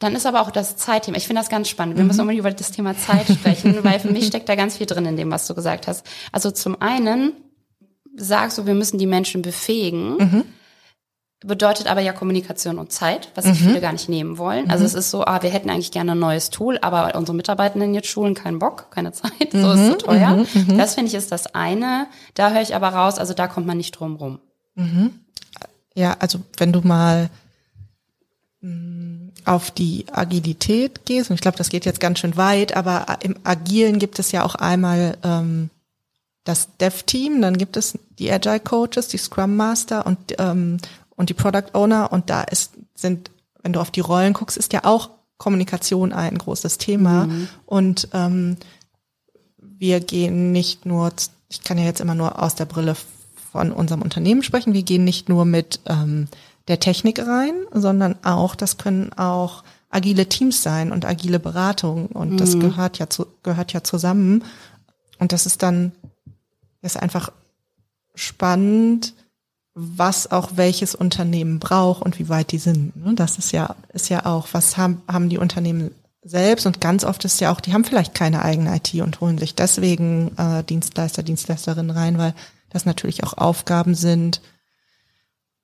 dann 0.01 0.17
ist 0.17 0.27
aber 0.27 0.41
auch 0.41 0.51
das 0.51 0.77
Zeitthema. 0.77 1.19
Ich 1.19 1.27
finde 1.27 1.43
das 1.43 1.51
ganz 1.51 1.69
spannend. 1.69 1.97
Wir 1.97 2.03
mhm. 2.03 2.09
müssen 2.09 2.21
unbedingt 2.23 2.41
über 2.41 2.51
das 2.51 2.73
Thema 2.73 2.97
Zeit 2.97 3.29
sprechen, 3.29 3.85
weil 3.85 4.01
für 4.01 4.11
mich 4.11 4.27
steckt 4.27 4.49
da 4.49 4.57
ganz 4.57 4.79
viel 4.79 4.87
drin 4.87 5.05
in 5.05 5.17
dem, 5.17 5.31
was 5.31 5.47
du 5.47 5.55
gesagt 5.55 5.87
hast. 5.87 6.05
Also 6.33 6.51
zum 6.51 6.81
einen 6.81 7.33
sagst 8.17 8.59
du, 8.59 8.67
wir 8.67 8.75
müssen 8.75 8.99
die 8.99 9.07
Menschen 9.07 9.43
befähigen. 9.43 10.17
Mhm. 10.17 10.45
Bedeutet 11.43 11.87
aber 11.87 12.01
ja 12.01 12.13
Kommunikation 12.13 12.79
und 12.79 12.93
Zeit, 12.93 13.31
was 13.35 13.45
mhm. 13.45 13.55
viele 13.55 13.81
gar 13.81 13.93
nicht 13.93 14.09
nehmen 14.09 14.39
wollen. 14.39 14.71
Also 14.71 14.83
mhm. 14.83 14.87
es 14.87 14.95
ist 14.95 15.11
so, 15.11 15.25
ah, 15.25 15.43
wir 15.43 15.51
hätten 15.51 15.69
eigentlich 15.69 15.93
gerne 15.93 16.13
ein 16.13 16.19
neues 16.19 16.49
Tool, 16.49 16.79
aber 16.81 17.15
unsere 17.15 17.37
Mitarbeitenden 17.37 17.95
jetzt 17.95 18.09
schulen 18.09 18.35
keinen 18.35 18.59
Bock, 18.59 18.91
keine 18.91 19.13
Zeit, 19.13 19.53
so 19.53 19.73
ist 19.73 19.87
so 19.87 19.93
mhm. 19.93 19.99
teuer. 19.99 20.45
Mhm. 20.55 20.79
Das 20.79 20.95
finde 20.95 21.09
ich 21.09 21.15
ist 21.15 21.31
das 21.31 21.55
eine. 21.55 22.07
Da 22.35 22.51
höre 22.51 22.63
ich 22.63 22.75
aber 22.75 22.89
raus, 22.89 23.19
also 23.19 23.35
da 23.35 23.49
kommt 23.49 23.67
man 23.67 23.77
nicht 23.77 23.93
drum 23.93 24.17
rum. 24.17 24.39
Ja, 25.95 26.17
also 26.21 26.41
wenn 26.57 26.73
du 26.73 26.81
mal 26.81 27.29
Mm, 28.63 29.20
auf 29.47 29.71
die 29.71 30.07
Agilität 30.13 31.05
gehst, 31.05 31.31
und 31.31 31.35
ich 31.35 31.41
glaube, 31.41 31.59
das 31.59 31.69
geht 31.69 31.85
jetzt 31.85 32.01
ganz 32.01 32.19
schön 32.19 32.37
weit, 32.37 32.77
aber 32.77 33.19
im 33.23 33.37
Agilen 33.45 33.99
gibt 33.99 34.19
es 34.19 34.33
ja 34.33 34.45
auch 34.45 34.55
einmal 34.55 35.17
ähm, 35.23 35.71
das 36.45 36.69
Dev-Team, 36.79 37.43
dann 37.43 37.59
gibt 37.59 37.77
es 37.77 37.99
die 38.19 38.31
Agile 38.31 38.61
Coaches, 38.61 39.09
die 39.09 39.19
Scrum 39.19 39.57
Master 39.57 40.07
und, 40.07 40.19
ähm, 40.39 40.79
und 41.17 41.29
die 41.29 41.35
Product 41.35 41.75
Owner. 41.75 42.13
Und 42.13 42.31
da 42.31 42.43
ist, 42.43 42.73
sind, 42.95 43.31
wenn 43.63 43.73
du 43.73 43.81
auf 43.81 43.91
die 43.91 44.01
Rollen 44.01 44.33
guckst, 44.33 44.57
ist 44.57 44.73
ja 44.73 44.85
auch 44.85 45.11
Kommunikation 45.37 46.13
ein 46.13 46.39
großes 46.39 46.79
Thema. 46.79 47.27
Mhm. 47.27 47.49
und 47.67 48.09
ähm, 48.13 48.57
wir 49.81 50.01
gehen 50.01 50.53
nicht 50.53 50.85
nur, 50.85 51.11
ich 51.49 51.63
kann 51.63 51.79
ja 51.79 51.85
jetzt 51.85 52.03
immer 52.03 52.15
nur 52.15 52.43
aus 52.43 52.55
der 52.55 52.67
Brille 52.67 52.95
von 53.51 53.73
unserem 53.73 54.03
Unternehmen 54.03 54.43
sprechen, 54.43 54.75
wir 54.75 54.83
gehen 54.83 55.05
nicht 55.05 55.31
nur 55.31 55.47
mit 55.47 55.81
ähm, 55.87 56.29
der 56.71 56.81
Technik 56.81 57.19
rein, 57.19 57.53
sondern 57.73 58.17
auch, 58.25 58.55
das 58.55 58.79
können 58.79 59.13
auch 59.13 59.63
agile 59.91 60.29
Teams 60.29 60.63
sein 60.63 60.93
und 60.93 61.05
agile 61.05 61.41
Beratung 61.41 62.07
und 62.07 62.33
mhm. 62.33 62.37
das 62.37 62.59
gehört 62.59 62.99
ja 62.99 63.11
zu, 63.11 63.27
gehört 63.43 63.73
ja 63.73 63.83
zusammen. 63.83 64.45
Und 65.19 65.33
das 65.33 65.47
ist 65.47 65.63
dann, 65.63 65.93
ist 66.81 66.97
einfach 66.97 67.31
spannend, 68.15 69.15
was 69.75 70.31
auch 70.31 70.51
welches 70.55 70.95
Unternehmen 70.95 71.59
braucht 71.59 72.03
und 72.03 72.19
wie 72.19 72.29
weit 72.29 72.53
die 72.53 72.59
sind. 72.59 72.97
Ne? 72.97 73.15
Das 73.15 73.39
ist 73.39 73.53
ja, 73.53 73.77
ist 73.93 74.09
ja 74.09 74.27
auch, 74.27 74.49
was 74.53 74.77
haben, 74.77 75.03
haben 75.07 75.29
die 75.29 75.39
Unternehmen 75.39 75.91
selbst 76.23 76.67
und 76.67 76.81
ganz 76.81 77.05
oft 77.05 77.25
ist 77.25 77.41
ja 77.41 77.53
auch, 77.53 77.61
die 77.61 77.73
haben 77.73 77.85
vielleicht 77.85 78.15
keine 78.15 78.43
eigene 78.43 78.77
IT 78.77 78.95
und 78.95 79.21
holen 79.21 79.39
sich 79.39 79.55
deswegen 79.55 80.37
äh, 80.37 80.63
Dienstleister, 80.65 81.23
Dienstleisterinnen 81.23 81.91
rein, 81.91 82.19
weil 82.19 82.35
das 82.69 82.85
natürlich 82.85 83.25
auch 83.25 83.35
Aufgaben 83.35 83.95
sind, 83.95 84.41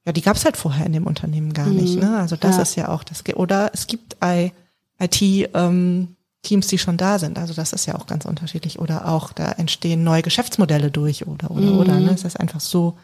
ja, 0.06 0.12
die 0.12 0.22
gab 0.22 0.36
es 0.36 0.44
halt 0.44 0.56
vorher 0.56 0.86
in 0.86 0.92
dem 0.92 1.06
Unternehmen 1.06 1.52
gar 1.52 1.66
mhm. 1.66 1.76
nicht. 1.76 2.00
Ne? 2.00 2.16
Also 2.16 2.36
das 2.36 2.56
ja. 2.56 2.62
ist 2.62 2.76
ja 2.76 2.88
auch 2.88 3.02
das. 3.02 3.24
Oder 3.34 3.72
es 3.74 3.88
gibt 3.88 4.16
IT-Teams, 4.22 5.50
ähm, 5.52 6.16
die 6.42 6.78
schon 6.78 6.96
da 6.96 7.18
sind. 7.18 7.38
Also 7.38 7.54
das 7.54 7.72
ist 7.72 7.86
ja 7.86 7.96
auch 7.96 8.06
ganz 8.06 8.24
unterschiedlich. 8.24 8.78
Oder 8.78 9.08
auch 9.08 9.32
da 9.32 9.50
entstehen 9.52 10.04
neue 10.04 10.22
Geschäftsmodelle 10.22 10.92
durch 10.92 11.26
oder 11.26 11.50
oder 11.50 11.72
mhm. 11.72 11.78
oder. 11.78 11.98
Ne? 11.98 12.12
Es 12.14 12.22
ist 12.22 12.38
einfach 12.38 12.60
so. 12.60 12.96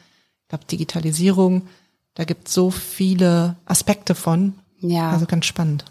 Ich 0.42 0.49
glaube 0.49 0.64
Digitalisierung. 0.66 1.62
Da 2.14 2.23
gibt 2.25 2.49
so 2.49 2.71
viele 2.71 3.56
Aspekte 3.66 4.14
von. 4.14 4.54
Ja. 4.80 5.11
Also 5.11 5.26
ganz 5.26 5.47
spannend. 5.47 5.85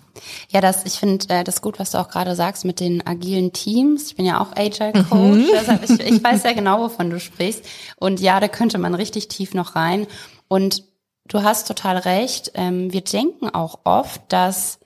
Ja, 0.49 0.61
das, 0.61 0.85
ich 0.85 0.93
finde 0.93 1.27
äh, 1.29 1.43
das 1.43 1.61
gut, 1.61 1.79
was 1.79 1.91
du 1.91 1.97
auch 1.97 2.09
gerade 2.09 2.35
sagst 2.35 2.63
mit 2.63 2.79
den 2.79 3.05
agilen 3.05 3.51
Teams. 3.51 4.07
Ich 4.07 4.15
bin 4.15 4.25
ja 4.25 4.39
auch 4.39 4.55
Agile 4.55 5.03
Coach, 5.09 5.39
mhm. 5.39 5.49
deshalb 5.53 5.83
ich, 5.89 5.99
ich 5.99 6.23
weiß 6.23 6.43
ja 6.43 6.53
genau, 6.53 6.81
wovon 6.83 7.09
du 7.09 7.19
sprichst. 7.19 7.65
Und 7.97 8.21
ja, 8.21 8.39
da 8.39 8.47
könnte 8.47 8.77
man 8.77 8.93
richtig 8.93 9.27
tief 9.29 9.53
noch 9.53 9.75
rein. 9.75 10.07
Und 10.47 10.83
du 11.31 11.43
hast 11.43 11.67
total 11.67 11.97
recht. 11.97 12.51
Ähm, 12.55 12.91
wir 12.91 13.01
denken 13.01 13.49
auch 13.49 13.79
oft, 13.85 14.21
dass 14.29 14.79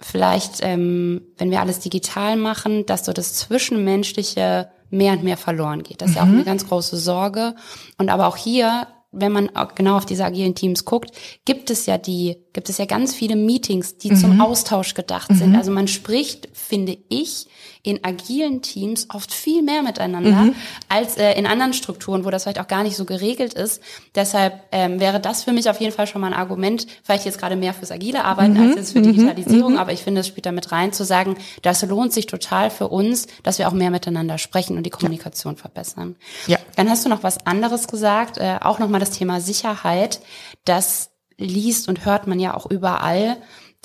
vielleicht, 0.00 0.60
ähm, 0.62 1.22
wenn 1.38 1.50
wir 1.50 1.60
alles 1.60 1.80
digital 1.80 2.36
machen, 2.36 2.86
dass 2.86 3.04
so 3.04 3.12
das 3.12 3.34
Zwischenmenschliche 3.34 4.70
mehr 4.90 5.12
und 5.12 5.24
mehr 5.24 5.36
verloren 5.36 5.82
geht. 5.82 6.00
Das 6.00 6.10
ist 6.10 6.16
ja 6.16 6.22
auch 6.22 6.26
mhm. 6.26 6.34
eine 6.34 6.44
ganz 6.44 6.66
große 6.66 6.96
Sorge. 6.96 7.54
Und 7.98 8.08
aber 8.08 8.26
auch 8.26 8.36
hier, 8.36 8.86
wenn 9.12 9.32
man 9.32 9.50
genau 9.74 9.96
auf 9.96 10.06
diese 10.06 10.24
agilen 10.24 10.54
Teams 10.54 10.84
guckt, 10.84 11.10
gibt 11.44 11.70
es 11.70 11.86
ja 11.86 11.98
die, 11.98 12.36
gibt 12.52 12.68
es 12.68 12.78
ja 12.78 12.84
ganz 12.84 13.14
viele 13.14 13.36
Meetings, 13.36 13.98
die 13.98 14.12
mhm. 14.12 14.16
zum 14.16 14.40
Austausch 14.40 14.94
gedacht 14.94 15.30
mhm. 15.30 15.36
sind. 15.36 15.56
Also 15.56 15.70
man 15.70 15.88
spricht, 15.88 16.48
finde 16.52 16.96
ich, 17.08 17.46
in 17.86 18.02
agilen 18.02 18.62
Teams 18.62 19.06
oft 19.14 19.32
viel 19.32 19.62
mehr 19.62 19.82
miteinander 19.82 20.30
mhm. 20.30 20.54
als 20.88 21.16
äh, 21.16 21.34
in 21.34 21.46
anderen 21.46 21.72
Strukturen, 21.72 22.24
wo 22.24 22.30
das 22.30 22.42
vielleicht 22.42 22.58
auch 22.58 22.66
gar 22.66 22.82
nicht 22.82 22.96
so 22.96 23.04
geregelt 23.04 23.54
ist. 23.54 23.80
Deshalb 24.16 24.60
ähm, 24.72 24.98
wäre 24.98 25.20
das 25.20 25.44
für 25.44 25.52
mich 25.52 25.70
auf 25.70 25.80
jeden 25.80 25.92
Fall 25.92 26.08
schon 26.08 26.20
mal 26.20 26.26
ein 26.26 26.34
Argument, 26.34 26.88
vielleicht 27.04 27.26
jetzt 27.26 27.38
gerade 27.38 27.54
mehr 27.54 27.74
fürs 27.74 27.92
agile 27.92 28.24
Arbeiten 28.24 28.54
mhm. 28.54 28.68
als 28.70 28.76
jetzt 28.76 28.92
für 28.92 28.98
mhm. 28.98 29.12
Digitalisierung, 29.12 29.74
mhm. 29.74 29.78
aber 29.78 29.92
ich 29.92 30.02
finde, 30.02 30.22
es 30.22 30.26
spielt 30.26 30.46
damit 30.46 30.72
rein 30.72 30.92
zu 30.92 31.04
sagen, 31.04 31.36
das 31.62 31.82
lohnt 31.82 32.12
sich 32.12 32.26
total 32.26 32.70
für 32.70 32.88
uns, 32.88 33.28
dass 33.44 33.60
wir 33.60 33.68
auch 33.68 33.72
mehr 33.72 33.92
miteinander 33.92 34.38
sprechen 34.38 34.76
und 34.76 34.82
die 34.82 34.90
Kommunikation 34.90 35.54
ja. 35.54 35.60
verbessern. 35.60 36.16
Ja. 36.48 36.58
Dann 36.74 36.90
hast 36.90 37.04
du 37.04 37.08
noch 37.08 37.22
was 37.22 37.46
anderes 37.46 37.86
gesagt, 37.86 38.38
äh, 38.38 38.58
auch 38.60 38.80
nochmal 38.80 38.98
das 38.98 39.10
Thema 39.10 39.40
Sicherheit. 39.40 40.20
Das 40.64 41.10
liest 41.38 41.88
und 41.88 42.04
hört 42.04 42.26
man 42.26 42.40
ja 42.40 42.54
auch 42.54 42.66
überall 42.68 43.36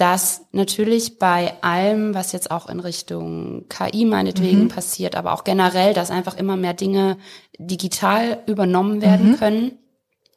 dass 0.01 0.41
natürlich 0.51 1.19
bei 1.19 1.53
allem, 1.61 2.15
was 2.15 2.31
jetzt 2.31 2.49
auch 2.49 2.67
in 2.67 2.79
Richtung 2.79 3.65
KI 3.69 4.05
meinetwegen 4.05 4.63
mhm. 4.63 4.67
passiert, 4.69 5.15
aber 5.15 5.31
auch 5.31 5.43
generell, 5.43 5.93
dass 5.93 6.09
einfach 6.09 6.35
immer 6.37 6.57
mehr 6.57 6.73
Dinge 6.73 7.17
digital 7.59 8.39
übernommen 8.47 9.03
werden 9.03 9.33
mhm. 9.33 9.37
können, 9.37 9.71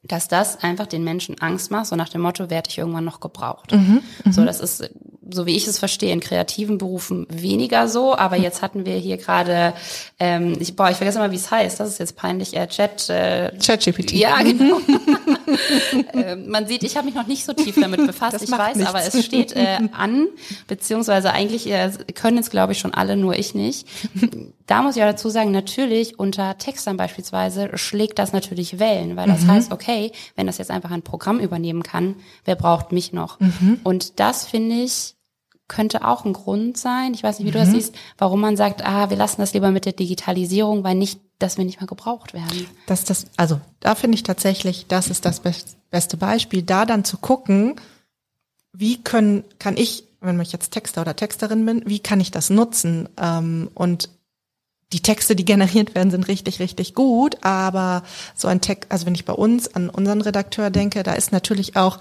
dass 0.03 0.29
das 0.29 0.63
einfach 0.63 0.87
den 0.87 1.03
Menschen 1.03 1.41
Angst 1.41 1.71
macht, 1.71 1.87
so 1.87 1.97
nach 1.97 2.11
dem 2.11 2.21
Motto, 2.21 2.51
werde 2.51 2.69
ich 2.69 2.77
irgendwann 2.77 3.07
noch 3.07 3.21
gebraucht. 3.21 3.73
Mhm, 3.73 4.03
so, 4.31 4.43
mhm. 4.43 4.47
das 4.47 4.61
ist, 4.61 4.91
so 5.31 5.47
wie 5.47 5.57
ich 5.57 5.67
es 5.67 5.79
verstehe, 5.79 6.13
in 6.13 6.21
kreativen 6.21 6.77
Berufen 6.77 7.27
weniger 7.31 7.89
so, 7.89 8.15
aber 8.15 8.37
jetzt 8.37 8.61
hatten 8.61 8.85
wir 8.85 8.97
hier 8.97 9.17
gerade, 9.17 9.73
ähm, 10.21 10.59
ich, 10.61 10.77
boah, 10.77 10.91
ich 10.91 10.99
vergesse 10.99 11.19
mal, 11.19 11.31
wie 11.31 11.37
es 11.37 11.51
heißt, 11.51 11.81
das 11.81 11.89
ist 11.89 12.01
jetzt 12.01 12.17
peinlich, 12.17 12.55
äh, 12.55 12.67
Chat, 12.67 13.09
äh, 13.09 13.51
ChatGPT. 13.59 14.13
Ja, 14.13 14.37
genau. 14.43 14.79
äh, 16.13 16.37
man 16.37 16.67
sieht, 16.67 16.83
ich 16.83 16.97
habe 16.97 17.07
mich 17.07 17.15
noch 17.15 17.27
nicht 17.27 17.45
so 17.45 17.53
tief 17.53 17.77
damit 17.81 18.07
befasst, 18.07 18.43
ich 18.43 18.51
weiß, 18.51 18.77
nichts. 18.77 18.89
aber 18.89 19.03
es 19.03 19.25
steht 19.25 19.53
äh, 19.53 19.79
an, 19.93 20.27
beziehungsweise 20.67 21.33
eigentlich 21.33 21.71
äh, 21.71 21.91
können 22.15 22.39
es, 22.39 22.51
glaube 22.51 22.73
ich, 22.73 22.79
schon 22.79 22.95
alle, 22.95 23.17
nur 23.17 23.35
ich 23.37 23.55
nicht. 23.55 23.87
Da 24.67 24.83
muss 24.83 24.97
ich 24.97 25.03
auch 25.03 25.09
dazu 25.09 25.29
sagen, 25.29 25.51
natürlich 25.51 26.19
unter 26.19 26.57
Textern 26.59 26.97
beispielsweise 26.97 27.77
schlägt 27.77 28.19
das 28.19 28.33
natürlich 28.33 28.79
Wellen, 28.79 29.17
weil 29.17 29.29
das 29.29 29.43
mhm. 29.43 29.53
heißt, 29.53 29.73
okay, 29.73 30.13
wenn 30.37 30.47
das 30.47 30.59
jetzt 30.59 30.71
einfach 30.71 30.91
ein 30.91 31.03
Programm 31.03 31.39
übernehmen 31.39 31.83
kann, 31.83 32.17
wer 32.45 32.55
braucht 32.55 32.93
mich 32.93 33.13
noch? 33.13 33.41
Mhm. 33.41 33.81
Und 33.85 34.21
das 34.21 34.47
finde 34.47 34.77
ich 34.77 35.15
könnte 35.69 36.07
auch 36.07 36.25
ein 36.25 36.33
Grund 36.33 36.77
sein, 36.77 37.15
ich 37.15 37.23
weiß 37.23 37.39
nicht, 37.39 37.47
wie 37.47 37.51
mhm. 37.51 37.55
du 37.55 37.59
das 37.61 37.69
mhm. 37.69 37.75
siehst, 37.75 37.95
warum 38.19 38.41
man 38.41 38.57
sagt, 38.57 38.85
ah, 38.85 39.11
wir 39.11 39.17
lassen 39.17 39.41
das 39.41 39.55
lieber 39.55 39.71
mit 39.71 39.87
der 39.87 39.93
Digitalisierung, 39.93 40.85
weil 40.85 40.95
nicht, 40.95 41.21
dass 41.39 41.57
wir 41.57 41.65
nicht 41.65 41.81
mehr 41.81 41.89
gebraucht 41.89 42.35
werden. 42.35 42.67
Das, 42.87 43.05
das, 43.05 43.27
also 43.37 43.61
da 43.81 43.95
finde 43.95 44.17
ich 44.17 44.23
tatsächlich, 44.23 44.87
das 44.89 45.09
ist 45.09 45.25
das 45.25 45.41
beste 45.91 46.17
Beispiel, 46.17 46.63
da 46.63 46.85
dann 46.85 47.05
zu 47.05 47.17
gucken, 47.17 47.77
wie 48.73 49.03
können, 49.03 49.45
kann 49.59 49.77
ich, 49.77 50.05
wenn 50.21 50.41
ich 50.41 50.53
jetzt 50.53 50.71
Texter 50.71 51.01
oder 51.01 51.17
Texterin 51.17 51.65
bin, 51.65 51.83
wie 51.87 52.01
kann 52.01 52.21
ich 52.21 52.31
das 52.31 52.51
nutzen? 52.51 53.09
Ähm, 53.17 53.71
und 53.75 54.11
die 54.93 55.01
Texte, 55.01 55.35
die 55.35 55.45
generiert 55.45 55.95
werden, 55.95 56.11
sind 56.11 56.29
richtig, 56.29 56.61
richtig 56.61 56.95
gut, 56.95 57.39
aber 57.43 58.05
so 58.35 58.49
ein 58.49 58.61
Text, 58.61 58.93
also 58.93 59.07
wenn 59.07 59.15
ich 59.15 59.25
bei 59.25 59.33
uns 59.33 59.75
an 59.75 59.89
unseren 59.89 60.21
Redakteur 60.21 60.71
denke, 60.71 61.03
da 61.03 61.15
ist 61.15 61.33
natürlich 61.33 61.77
auch, 61.77 61.99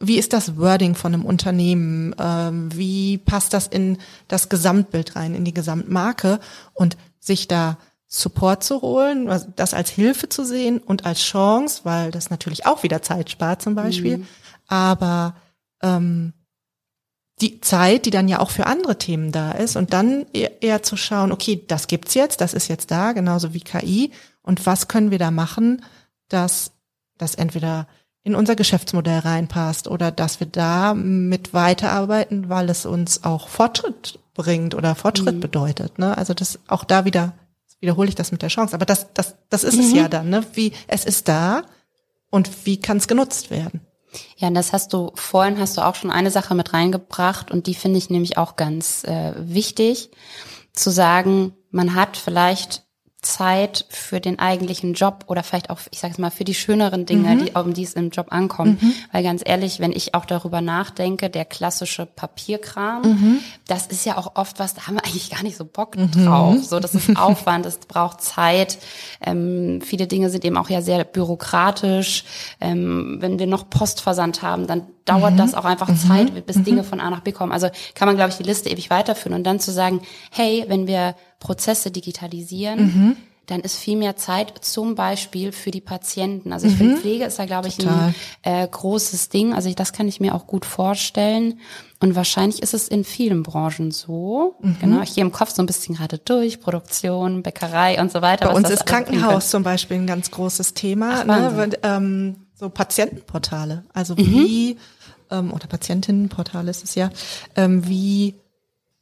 wie 0.00 0.18
ist 0.18 0.32
das 0.32 0.56
Wording 0.56 0.94
von 0.94 1.14
einem 1.14 1.24
Unternehmen? 1.24 2.14
Ähm, 2.18 2.74
wie 2.74 3.18
passt 3.18 3.52
das 3.52 3.66
in 3.66 3.98
das 4.28 4.48
Gesamtbild 4.48 5.14
rein, 5.14 5.34
in 5.34 5.44
die 5.44 5.54
Gesamtmarke? 5.54 6.40
Und 6.72 6.96
sich 7.18 7.48
da 7.48 7.76
Support 8.06 8.64
zu 8.64 8.82
holen, 8.82 9.30
das 9.54 9.72
als 9.72 9.90
Hilfe 9.90 10.28
zu 10.28 10.44
sehen 10.44 10.78
und 10.78 11.06
als 11.06 11.20
Chance, 11.20 11.82
weil 11.84 12.10
das 12.10 12.30
natürlich 12.30 12.66
auch 12.66 12.82
wieder 12.82 13.02
Zeit 13.02 13.30
spart 13.30 13.62
zum 13.62 13.76
Beispiel. 13.76 14.18
Mhm. 14.18 14.26
Aber 14.66 15.36
ähm, 15.82 16.32
die 17.40 17.60
Zeit, 17.60 18.06
die 18.06 18.10
dann 18.10 18.26
ja 18.26 18.40
auch 18.40 18.50
für 18.50 18.66
andere 18.66 18.98
Themen 18.98 19.30
da 19.32 19.52
ist 19.52 19.76
und 19.76 19.92
dann 19.92 20.26
eher, 20.32 20.62
eher 20.62 20.82
zu 20.82 20.96
schauen, 20.96 21.30
okay, 21.30 21.64
das 21.68 21.86
gibt's 21.86 22.14
jetzt, 22.14 22.40
das 22.40 22.52
ist 22.54 22.68
jetzt 22.68 22.90
da, 22.90 23.12
genauso 23.12 23.54
wie 23.54 23.60
KI 23.60 24.10
und 24.42 24.66
was 24.66 24.88
können 24.88 25.10
wir 25.10 25.18
da 25.18 25.30
machen, 25.30 25.84
dass 26.28 26.72
das 27.16 27.34
entweder 27.34 27.86
in 28.22 28.34
unser 28.34 28.54
Geschäftsmodell 28.54 29.20
reinpasst 29.20 29.88
oder 29.88 30.10
dass 30.10 30.40
wir 30.40 30.46
da 30.46 30.94
mit 30.94 31.54
weiterarbeiten, 31.54 32.48
weil 32.48 32.68
es 32.68 32.84
uns 32.86 33.24
auch 33.24 33.48
Fortschritt 33.48 34.18
bringt 34.34 34.74
oder 34.74 34.94
Fortschritt 34.94 35.36
mhm. 35.36 35.40
bedeutet. 35.40 35.98
Ne? 35.98 36.16
Also 36.16 36.34
das 36.34 36.58
auch 36.68 36.84
da 36.84 37.04
wieder 37.04 37.32
wiederhole 37.80 38.10
ich 38.10 38.14
das 38.14 38.30
mit 38.30 38.42
der 38.42 38.50
Chance. 38.50 38.74
Aber 38.74 38.84
das, 38.84 39.12
das, 39.14 39.36
das 39.48 39.64
ist 39.64 39.76
mhm. 39.76 39.80
es 39.80 39.92
ja 39.92 40.08
dann. 40.08 40.28
Ne? 40.28 40.44
Wie 40.52 40.72
es 40.86 41.04
ist 41.04 41.28
da 41.28 41.62
und 42.30 42.66
wie 42.66 42.78
kann 42.78 42.98
es 42.98 43.08
genutzt 43.08 43.50
werden? 43.50 43.80
Ja, 44.36 44.48
und 44.48 44.54
das 44.54 44.72
hast 44.72 44.92
du 44.92 45.12
vorhin 45.14 45.58
hast 45.58 45.76
du 45.76 45.82
auch 45.82 45.94
schon 45.94 46.10
eine 46.10 46.30
Sache 46.30 46.54
mit 46.54 46.72
reingebracht 46.72 47.50
und 47.50 47.66
die 47.66 47.74
finde 47.74 47.98
ich 47.98 48.10
nämlich 48.10 48.38
auch 48.38 48.56
ganz 48.56 49.04
äh, 49.04 49.34
wichtig 49.36 50.10
zu 50.72 50.90
sagen, 50.90 51.54
man 51.70 51.94
hat 51.94 52.16
vielleicht 52.16 52.84
Zeit 53.22 53.84
für 53.90 54.18
den 54.18 54.38
eigentlichen 54.38 54.94
Job 54.94 55.24
oder 55.26 55.42
vielleicht 55.42 55.68
auch, 55.68 55.80
ich 55.90 56.00
sage 56.00 56.12
es 56.12 56.18
mal, 56.18 56.30
für 56.30 56.44
die 56.44 56.54
schöneren 56.54 57.04
Dinge, 57.04 57.34
mhm. 57.34 57.44
die, 57.44 57.52
um 57.52 57.74
die 57.74 57.82
es 57.82 57.92
im 57.92 58.10
Job 58.10 58.28
ankommt. 58.30 58.82
Mhm. 58.82 58.94
Weil 59.12 59.22
ganz 59.22 59.42
ehrlich, 59.44 59.78
wenn 59.78 59.92
ich 59.92 60.14
auch 60.14 60.24
darüber 60.24 60.60
nachdenke, 60.60 61.28
der 61.28 61.44
klassische 61.44 62.06
Papierkram, 62.06 63.02
mhm. 63.02 63.38
das 63.66 63.86
ist 63.88 64.06
ja 64.06 64.16
auch 64.16 64.36
oft 64.36 64.58
was, 64.58 64.74
da 64.74 64.86
haben 64.86 64.94
wir 64.94 65.04
eigentlich 65.04 65.30
gar 65.30 65.42
nicht 65.42 65.56
so 65.56 65.66
Bock 65.66 65.96
mhm. 65.96 66.10
drauf. 66.12 66.64
So, 66.64 66.80
das 66.80 66.94
ist 66.94 67.14
Aufwand, 67.16 67.66
das 67.66 67.78
braucht 67.78 68.22
Zeit. 68.22 68.78
Ähm, 69.24 69.80
viele 69.84 70.06
Dinge 70.06 70.30
sind 70.30 70.44
eben 70.44 70.56
auch 70.56 70.70
ja 70.70 70.80
sehr 70.80 71.04
bürokratisch. 71.04 72.24
Ähm, 72.60 73.18
wenn 73.20 73.38
wir 73.38 73.46
noch 73.46 73.68
Postversand 73.68 74.40
haben, 74.42 74.66
dann 74.66 74.86
dauert 75.04 75.34
mhm. 75.34 75.38
das 75.38 75.54
auch 75.54 75.64
einfach 75.64 75.94
Zeit, 75.94 76.32
mhm. 76.32 76.42
bis 76.42 76.62
Dinge 76.62 76.84
von 76.84 77.00
A 77.00 77.10
nach 77.10 77.20
B 77.20 77.32
kommen. 77.32 77.52
Also 77.52 77.68
kann 77.94 78.06
man, 78.06 78.16
glaube 78.16 78.30
ich, 78.30 78.36
die 78.36 78.44
Liste 78.44 78.70
ewig 78.70 78.90
weiterführen 78.90 79.36
und 79.36 79.44
dann 79.44 79.60
zu 79.60 79.72
sagen, 79.72 80.00
hey, 80.30 80.64
wenn 80.68 80.86
wir 80.86 81.14
Prozesse 81.40 81.90
digitalisieren, 81.90 82.80
mhm. 82.82 83.16
dann 83.46 83.60
ist 83.60 83.76
viel 83.76 83.96
mehr 83.96 84.14
Zeit 84.16 84.52
zum 84.60 84.94
Beispiel 84.94 85.50
für 85.50 85.72
die 85.72 85.80
Patienten. 85.80 86.52
Also 86.52 86.68
ich 86.68 86.74
mhm. 86.74 86.78
finde, 86.78 86.96
Pflege 86.98 87.24
ist 87.24 87.38
da, 87.38 87.46
glaube 87.46 87.68
ich, 87.68 87.78
Total. 87.78 88.14
ein 88.44 88.64
äh, 88.64 88.68
großes 88.70 89.30
Ding. 89.30 89.52
Also 89.52 89.68
ich, 89.68 89.74
das 89.74 89.92
kann 89.92 90.06
ich 90.06 90.20
mir 90.20 90.34
auch 90.34 90.46
gut 90.46 90.64
vorstellen. 90.64 91.58
Und 91.98 92.14
wahrscheinlich 92.14 92.62
ist 92.62 92.74
es 92.74 92.88
in 92.88 93.04
vielen 93.04 93.42
Branchen 93.42 93.90
so. 93.90 94.54
Mhm. 94.60 94.76
Genau, 94.80 95.02
ich 95.02 95.14
gehe 95.14 95.24
im 95.24 95.32
Kopf 95.32 95.50
so 95.50 95.62
ein 95.62 95.66
bisschen 95.66 95.96
gerade 95.96 96.18
durch, 96.18 96.60
Produktion, 96.60 97.42
Bäckerei 97.42 98.00
und 98.00 98.12
so 98.12 98.22
weiter. 98.22 98.46
Bei 98.46 98.54
uns 98.54 98.70
ist 98.70 98.86
Krankenhaus 98.86 99.50
zum 99.50 99.62
Beispiel 99.62 99.96
ein 99.96 100.06
ganz 100.06 100.30
großes 100.30 100.74
Thema. 100.74 101.20
Ach, 101.20 101.24
ne? 101.24 101.52
Weil, 101.56 101.78
ähm, 101.82 102.36
so 102.54 102.68
Patientenportale. 102.68 103.84
Also 103.94 104.14
mhm. 104.14 104.18
wie, 104.18 104.78
ähm, 105.30 105.52
oder 105.52 105.66
Patientinnenportale 105.66 106.70
ist 106.70 106.84
es 106.84 106.94
ja, 106.94 107.10
ähm, 107.56 107.88
wie 107.88 108.34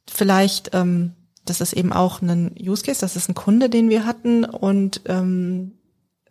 vielleicht 0.07 0.71
ähm, 0.73 1.13
das 1.49 1.61
ist 1.61 1.73
eben 1.73 1.93
auch 1.93 2.21
ein 2.21 2.55
Use 2.59 2.83
Case, 2.83 3.01
das 3.01 3.15
ist 3.15 3.29
ein 3.29 3.35
Kunde, 3.35 3.69
den 3.69 3.89
wir 3.89 4.05
hatten 4.05 4.45
und 4.45 5.01
ähm, 5.05 5.73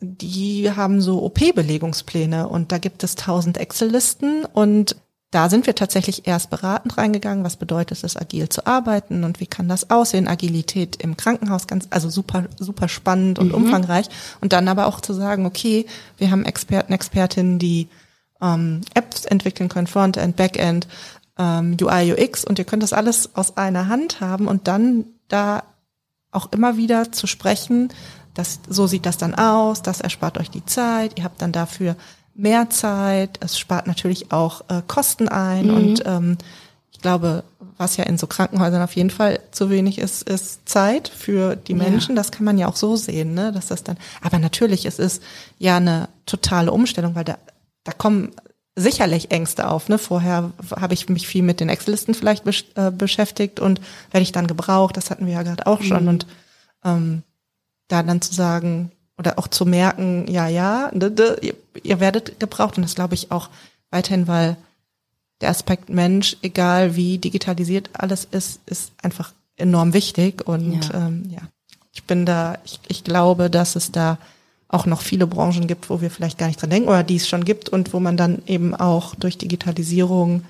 die 0.01 0.71
haben 0.71 1.01
so 1.01 1.23
OP-Belegungspläne 1.25 2.49
und 2.49 2.71
da 2.71 2.79
gibt 2.79 3.03
es 3.03 3.17
tausend 3.17 3.59
Excel-Listen 3.59 4.45
und 4.45 4.97
da 5.31 5.51
sind 5.51 5.67
wir 5.67 5.75
tatsächlich 5.75 6.27
erst 6.27 6.49
beratend 6.49 6.97
reingegangen, 6.97 7.45
was 7.45 7.57
bedeutet 7.57 8.03
es, 8.03 8.17
agil 8.17 8.49
zu 8.49 8.67
arbeiten 8.67 9.25
und 9.25 9.41
wie 9.41 9.47
kann 9.47 9.69
das 9.69 9.91
aussehen, 9.91 10.27
Agilität 10.27 10.97
im 11.03 11.19
Krankenhaus, 11.19 11.67
ganz, 11.67 11.87
also 11.91 12.09
super, 12.09 12.47
super 12.59 12.89
spannend 12.89 13.39
und 13.39 13.49
mhm. 13.49 13.55
umfangreich. 13.55 14.09
Und 14.41 14.55
dann 14.55 14.69
aber 14.69 14.87
auch 14.87 15.03
zu 15.03 15.13
sagen, 15.13 15.45
okay, 15.45 15.85
wir 16.17 16.31
haben 16.31 16.47
Experten, 16.47 16.95
Expertinnen, 16.95 17.59
die 17.59 17.89
ähm, 18.41 18.81
Apps 18.95 19.27
entwickeln 19.27 19.69
können, 19.69 19.87
Frontend, 19.87 20.37
Backend, 20.37 20.89
ähm, 21.39 21.77
UI, 21.81 22.13
UX 22.13 22.45
und 22.45 22.59
ihr 22.59 22.65
könnt 22.65 22.83
das 22.83 22.93
alles 22.93 23.35
aus 23.35 23.57
einer 23.57 23.89
Hand 23.89 24.21
haben 24.21 24.49
und 24.49 24.69
dann 24.69 25.07
da 25.29 25.63
auch 26.31 26.53
immer 26.53 26.77
wieder 26.77 27.13
zu 27.13 27.27
sprechen, 27.27 27.93
dass 28.35 28.61
so 28.69 28.87
sieht 28.87 29.07
das 29.07 29.17
dann 29.17 29.35
aus, 29.35 29.83
das 29.83 30.01
erspart 30.01 30.39
euch 30.39 30.51
die 30.51 30.65
Zeit, 30.65 31.19
ihr 31.19 31.25
habt 31.25 31.41
dann 31.41 31.53
dafür 31.53 31.97
mehr 32.35 32.71
Zeit, 32.71 33.39
es 33.43 33.59
spart 33.59 33.87
natürlich 33.87 34.31
auch 34.31 34.63
äh, 34.69 34.83
Kosten 34.87 35.29
ein 35.29 35.67
mhm. 35.67 35.75
und 35.75 36.03
ähm, 36.07 36.39
ich 36.93 37.01
glaube, 37.01 37.45
was 37.77 37.97
ja 37.97 38.05
in 38.05 38.19
so 38.19 38.27
Krankenhäusern 38.27 38.83
auf 38.83 38.97
jeden 38.97 39.11
Fall 39.11 39.39
zu 39.53 39.71
wenig 39.71 39.99
ist, 39.99 40.29
ist 40.29 40.69
Zeit 40.69 41.07
für 41.07 41.55
die 41.55 41.75
Menschen. 41.75 42.17
Ja. 42.17 42.21
Das 42.21 42.33
kann 42.33 42.45
man 42.45 42.59
ja 42.59 42.67
auch 42.67 42.75
so 42.75 42.97
sehen, 42.97 43.35
ne? 43.35 43.53
Dass 43.53 43.69
das 43.69 43.85
dann. 43.85 43.99
Aber 44.21 44.41
natürlich, 44.41 44.85
es 44.85 44.99
ist 44.99 45.23
ja 45.59 45.77
eine 45.77 46.09
totale 46.27 46.73
Umstellung, 46.73 47.15
weil 47.15 47.23
da 47.23 47.39
da 47.89 47.93
kommen 47.93 48.33
sicherlich 48.79 49.31
Ängste 49.31 49.69
auf. 49.69 49.89
Ne? 49.89 49.99
Vorher 49.99 50.53
habe 50.77 50.95
ich 50.95 51.09
mich 51.09 51.27
viel 51.27 51.43
mit 51.43 51.61
den 51.61 51.69
Excel-Listen 51.69 52.15
vielleicht 52.15 52.45
besch 52.45 52.65
äh, 52.75 52.91
beschäftigt 52.91 53.61
und 53.61 53.81
werde 54.11 54.23
ich 54.23 54.33
dann 54.33 54.47
gebraucht, 54.47 54.97
das 54.97 55.11
hatten 55.11 55.27
wir 55.27 55.35
ja 55.35 55.43
gerade 55.43 55.67
auch 55.67 55.83
schon. 55.83 56.05
Mhm. 56.05 56.09
Und 56.09 56.27
ähm, 56.85 57.23
da 57.89 58.03
dann 58.03 58.21
zu 58.21 58.35
sagen 58.35 58.93
oder 59.19 59.39
auch 59.39 59.49
zu 59.49 59.67
merken, 59.67 60.27
ja, 60.29 60.47
ja, 60.47 60.91
ihr, 60.93 61.55
ihr 61.83 62.01
werdet 62.01 62.39
gebraucht 62.39 62.77
und 62.77 62.83
das 62.83 62.95
glaube 62.95 63.15
ich 63.15 63.33
auch 63.33 63.49
weiterhin, 63.91 64.29
weil 64.29 64.57
der 65.41 65.51
Aspekt 65.51 65.89
Mensch, 65.89 66.37
egal 66.43 66.97
wie 66.97 67.19
digitalisiert 67.19 67.91
alles 67.93 68.27
ist, 68.31 68.61
ist 68.67 68.93
einfach 69.03 69.33
enorm 69.57 69.93
wichtig. 69.93 70.47
Und 70.47 70.85
ja, 70.85 71.07
ähm, 71.07 71.25
ja 71.31 71.41
ich 71.93 72.05
bin 72.05 72.27
da, 72.27 72.59
ich, 72.65 72.81
ich 72.89 73.05
glaube, 73.05 73.51
dass 73.51 73.77
es 73.77 73.93
da 73.93 74.19
auch 74.69 74.87
noch 74.87 75.01
viele 75.01 75.27
Branchen 75.27 75.67
gibt, 75.67 75.89
wo 75.89 76.01
wir 76.01 76.11
vielleicht 76.11 76.39
gar 76.39 76.47
nicht 76.47 76.61
dran 76.61 76.71
denken 76.71 76.89
oder 76.89 77.03
die 77.03 77.17
es 77.17 77.29
schon 77.29 77.45
gibt 77.45 77.69
und 77.69 77.93
wo 77.93 78.01
man 78.01 78.17
dann 78.17 78.43
eben 78.47 78.75
auch 78.75 79.15
durch 79.15 79.39
Digitalisierung 79.39 80.45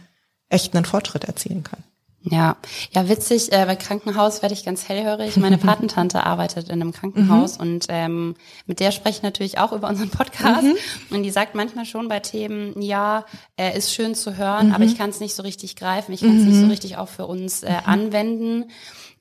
echt 0.48 0.74
einen 0.74 0.84
Fortschritt 0.84 1.24
erzielen 1.24 1.62
kann. 1.62 1.82
Ja, 2.20 2.56
ja, 2.90 3.08
witzig, 3.08 3.52
äh, 3.52 3.64
bei 3.64 3.76
Krankenhaus 3.76 4.42
werde 4.42 4.52
ich 4.52 4.64
ganz 4.64 4.88
hellhörig. 4.88 5.36
Meine 5.36 5.56
Patentante 5.58 6.24
arbeitet 6.24 6.68
in 6.68 6.82
einem 6.82 6.92
Krankenhaus 6.92 7.58
mhm. 7.58 7.62
und 7.62 7.86
ähm, 7.88 8.34
mit 8.66 8.80
der 8.80 8.90
spreche 8.90 9.18
ich 9.18 9.22
natürlich 9.22 9.58
auch 9.58 9.72
über 9.72 9.88
unseren 9.88 10.10
Podcast. 10.10 10.64
Mhm. 10.64 10.76
Und 11.10 11.22
die 11.22 11.30
sagt 11.30 11.54
manchmal 11.54 11.84
schon 11.84 12.08
bei 12.08 12.18
Themen, 12.18 12.82
ja, 12.82 13.24
äh, 13.56 13.76
ist 13.76 13.94
schön 13.94 14.16
zu 14.16 14.36
hören, 14.36 14.68
mhm. 14.68 14.74
aber 14.74 14.84
ich 14.84 14.98
kann 14.98 15.10
es 15.10 15.20
nicht 15.20 15.34
so 15.34 15.42
richtig 15.42 15.76
greifen, 15.76 16.12
ich 16.12 16.20
kann 16.20 16.36
es 16.36 16.44
nicht 16.44 16.56
so 16.56 16.64
mhm. 16.64 16.70
richtig 16.70 16.96
auch 16.96 17.08
für 17.08 17.26
uns 17.26 17.62
äh, 17.62 17.72
anwenden. 17.84 18.64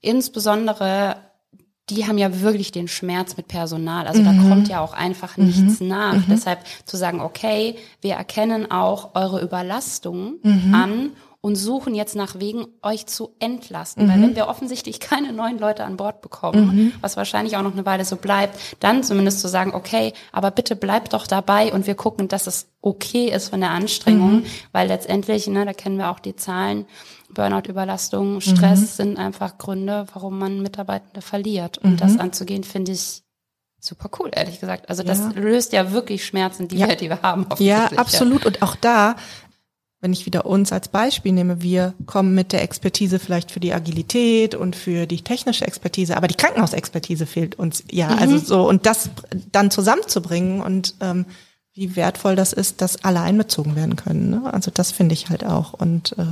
Insbesondere 0.02 1.18
die 1.90 2.06
haben 2.06 2.18
ja 2.18 2.42
wirklich 2.42 2.72
den 2.72 2.88
Schmerz 2.88 3.38
mit 3.38 3.48
Personal. 3.48 4.08
Also 4.08 4.22
mhm. 4.22 4.26
da 4.26 4.50
kommt 4.50 4.68
ja 4.68 4.82
auch 4.82 4.94
einfach 4.94 5.38
nichts 5.38 5.80
mhm. 5.80 5.88
nach. 5.88 6.16
Mhm. 6.16 6.26
Deshalb 6.30 6.60
zu 6.86 6.98
sagen, 6.98 7.22
okay, 7.22 7.76
wir 8.02 8.16
erkennen 8.16 8.70
auch 8.70 9.16
eure 9.16 9.42
Überlastung 9.42 10.36
mhm. 10.44 10.74
an 10.74 11.12
und 11.42 11.56
suchen 11.56 11.96
jetzt 11.96 12.16
nach 12.16 12.40
Wegen, 12.40 12.68
euch 12.82 13.06
zu 13.06 13.36
entlasten. 13.40 14.06
Mhm. 14.06 14.10
Weil 14.10 14.22
wenn 14.22 14.36
wir 14.36 14.48
offensichtlich 14.48 15.00
keine 15.00 15.34
neuen 15.34 15.60
Leute 15.60 15.84
an 15.84 15.98
Bord 15.98 16.22
bekommen, 16.22 16.76
mhm. 16.76 16.94
was 17.02 17.18
wahrscheinlich 17.18 17.58
auch 17.58 17.62
noch 17.62 17.74
eine 17.74 17.86
Weile 17.86 18.06
so 18.06 18.16
bleibt, 18.16 18.58
dann 18.80 19.04
zumindest 19.04 19.40
zu 19.40 19.48
sagen, 19.48 19.74
okay, 19.74 20.14
aber 20.32 20.52
bitte 20.52 20.76
bleibt 20.76 21.14
doch 21.14 21.28
dabei 21.28 21.72
und 21.72 21.88
wir 21.88 21.96
gucken, 21.96 22.28
dass 22.28 22.48
es 22.48 22.68
okay 22.82 23.30
ist 23.30 23.50
von 23.50 23.60
der 23.60 23.72
Anstrengung, 23.72 24.38
mhm. 24.38 24.46
weil 24.72 24.88
letztendlich, 24.88 25.48
ne, 25.48 25.66
da 25.66 25.74
kennen 25.74 25.98
wir 25.98 26.10
auch 26.10 26.20
die 26.20 26.36
Zahlen, 26.36 26.86
Burnout, 27.30 27.70
Überlastung, 27.70 28.42
Stress 28.42 28.80
mhm. 28.80 28.86
sind 28.86 29.20
einfach 29.20 29.58
Gründe, 29.58 30.06
warum 30.14 30.40
man 30.40 30.62
Mitarbeitende 30.62 31.22
verliert. 31.22 31.78
Und 31.78 32.02
das 32.02 32.14
mhm. 32.14 32.22
anzugehen, 32.22 32.64
finde 32.64 32.94
ich 32.94 33.24
super 33.80 34.10
cool, 34.20 34.32
ehrlich 34.34 34.60
gesagt. 34.60 34.90
Also 34.90 35.04
das 35.04 35.20
ja. 35.20 35.32
löst 35.36 35.74
ja 35.74 35.92
wirklich 35.92 36.26
Schmerzen, 36.26 36.68
die, 36.68 36.78
ja. 36.78 36.88
wir, 36.88 36.96
die 36.96 37.10
wir 37.10 37.22
haben. 37.22 37.46
Ja, 37.60 37.90
absolut. 37.98 38.46
Und 38.46 38.62
auch 38.62 38.76
da, 38.76 39.16
wenn 40.00 40.14
ich 40.14 40.26
wieder 40.26 40.46
uns 40.46 40.72
als 40.72 40.90
Beispiel 40.90 41.32
nehme, 41.32 41.62
wir 41.62 41.94
kommen 42.06 42.36
mit 42.36 42.52
der 42.52 42.62
Expertise 42.62 43.18
vielleicht 43.18 43.52
für 43.52 43.60
die 43.60 43.74
Agilität 43.74 44.54
und 44.54 44.76
für 44.76 45.08
die 45.08 45.22
technische 45.22 45.66
Expertise, 45.66 46.16
aber 46.16 46.28
die 46.28 46.36
Krankenhausexpertise 46.36 47.26
fehlt 47.26 47.56
uns. 47.56 47.84
Ja, 47.92 48.10
mhm. 48.10 48.20
also 48.20 48.38
so 48.38 48.70
und 48.70 48.86
das 48.86 49.10
dann 49.52 49.72
zusammenzubringen 49.72 50.62
und 50.62 50.96
ähm, 51.02 51.26
wie 51.78 51.96
wertvoll 51.96 52.36
das 52.36 52.54
ist, 52.54 52.82
dass 52.82 53.04
alle 53.04 53.22
einbezogen 53.22 53.76
werden 53.76 53.96
können. 53.96 54.30
Ne? 54.32 54.52
Also 54.52 54.72
das 54.72 54.92
finde 54.92 55.14
ich 55.14 55.30
halt 55.30 55.46
auch. 55.46 55.74
Und 55.74 56.16
äh, 56.18 56.26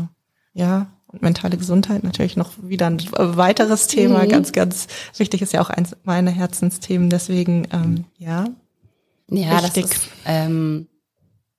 ja, 0.54 0.88
und 1.08 1.22
mentale 1.22 1.58
Gesundheit 1.58 2.04
natürlich 2.04 2.36
noch 2.36 2.52
wieder 2.62 2.88
ein 2.88 3.00
weiteres 3.14 3.88
Thema, 3.88 4.24
mhm. 4.24 4.30
ganz, 4.30 4.52
ganz 4.52 4.88
wichtig, 5.18 5.44
ist 5.44 5.54
ja 5.54 5.62
auch 5.62 5.70
eins 5.70 5.96
meiner 6.04 6.32
Herzensthemen. 6.32 7.10
Deswegen, 7.10 7.68
ähm, 7.72 8.06
ja. 8.18 8.46
Ja, 9.30 9.64
wichtig. 9.64 9.84
das 9.84 9.92
ist, 9.98 10.10
ähm, 10.26 10.88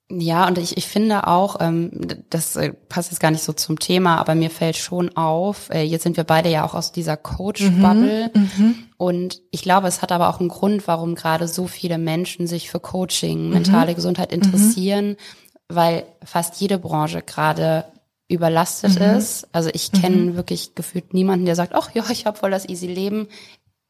ja, 0.08 0.46
und 0.46 0.56
ich, 0.56 0.76
ich 0.76 0.86
finde 0.86 1.26
auch, 1.26 1.56
ähm, 1.60 1.90
das 2.30 2.54
äh, 2.54 2.72
passt 2.72 3.10
jetzt 3.10 3.18
gar 3.18 3.32
nicht 3.32 3.42
so 3.42 3.52
zum 3.52 3.80
Thema, 3.80 4.18
aber 4.18 4.36
mir 4.36 4.50
fällt 4.50 4.76
schon 4.76 5.16
auf, 5.16 5.68
äh, 5.70 5.82
jetzt 5.82 6.04
sind 6.04 6.16
wir 6.16 6.22
beide 6.22 6.48
ja 6.48 6.64
auch 6.64 6.74
aus 6.74 6.92
dieser 6.92 7.16
Coach-Bubble 7.16 8.30
mhm, 8.32 8.50
mhm. 8.56 8.74
und 8.98 9.42
ich 9.50 9.62
glaube, 9.62 9.88
es 9.88 10.02
hat 10.02 10.12
aber 10.12 10.28
auch 10.28 10.38
einen 10.38 10.48
Grund, 10.48 10.86
warum 10.86 11.16
gerade 11.16 11.48
so 11.48 11.66
viele 11.66 11.98
Menschen 11.98 12.46
sich 12.46 12.70
für 12.70 12.78
Coaching, 12.78 13.50
mentale 13.50 13.92
mhm. 13.92 13.96
Gesundheit 13.96 14.32
interessieren, 14.32 15.08
mhm. 15.08 15.16
weil 15.68 16.04
fast 16.24 16.60
jede 16.60 16.78
Branche 16.78 17.22
gerade 17.22 17.86
überlastet 18.28 18.98
mhm. 18.98 19.18
ist. 19.18 19.48
Also 19.52 19.70
ich 19.72 19.92
kenne 19.92 20.16
mhm. 20.16 20.36
wirklich 20.36 20.74
gefühlt 20.74 21.14
niemanden, 21.14 21.46
der 21.46 21.54
sagt, 21.54 21.74
ach 21.74 21.90
ja, 21.94 22.04
ich 22.10 22.26
habe 22.26 22.38
voll 22.38 22.50
das 22.50 22.68
easy 22.68 22.86
Leben. 22.86 23.28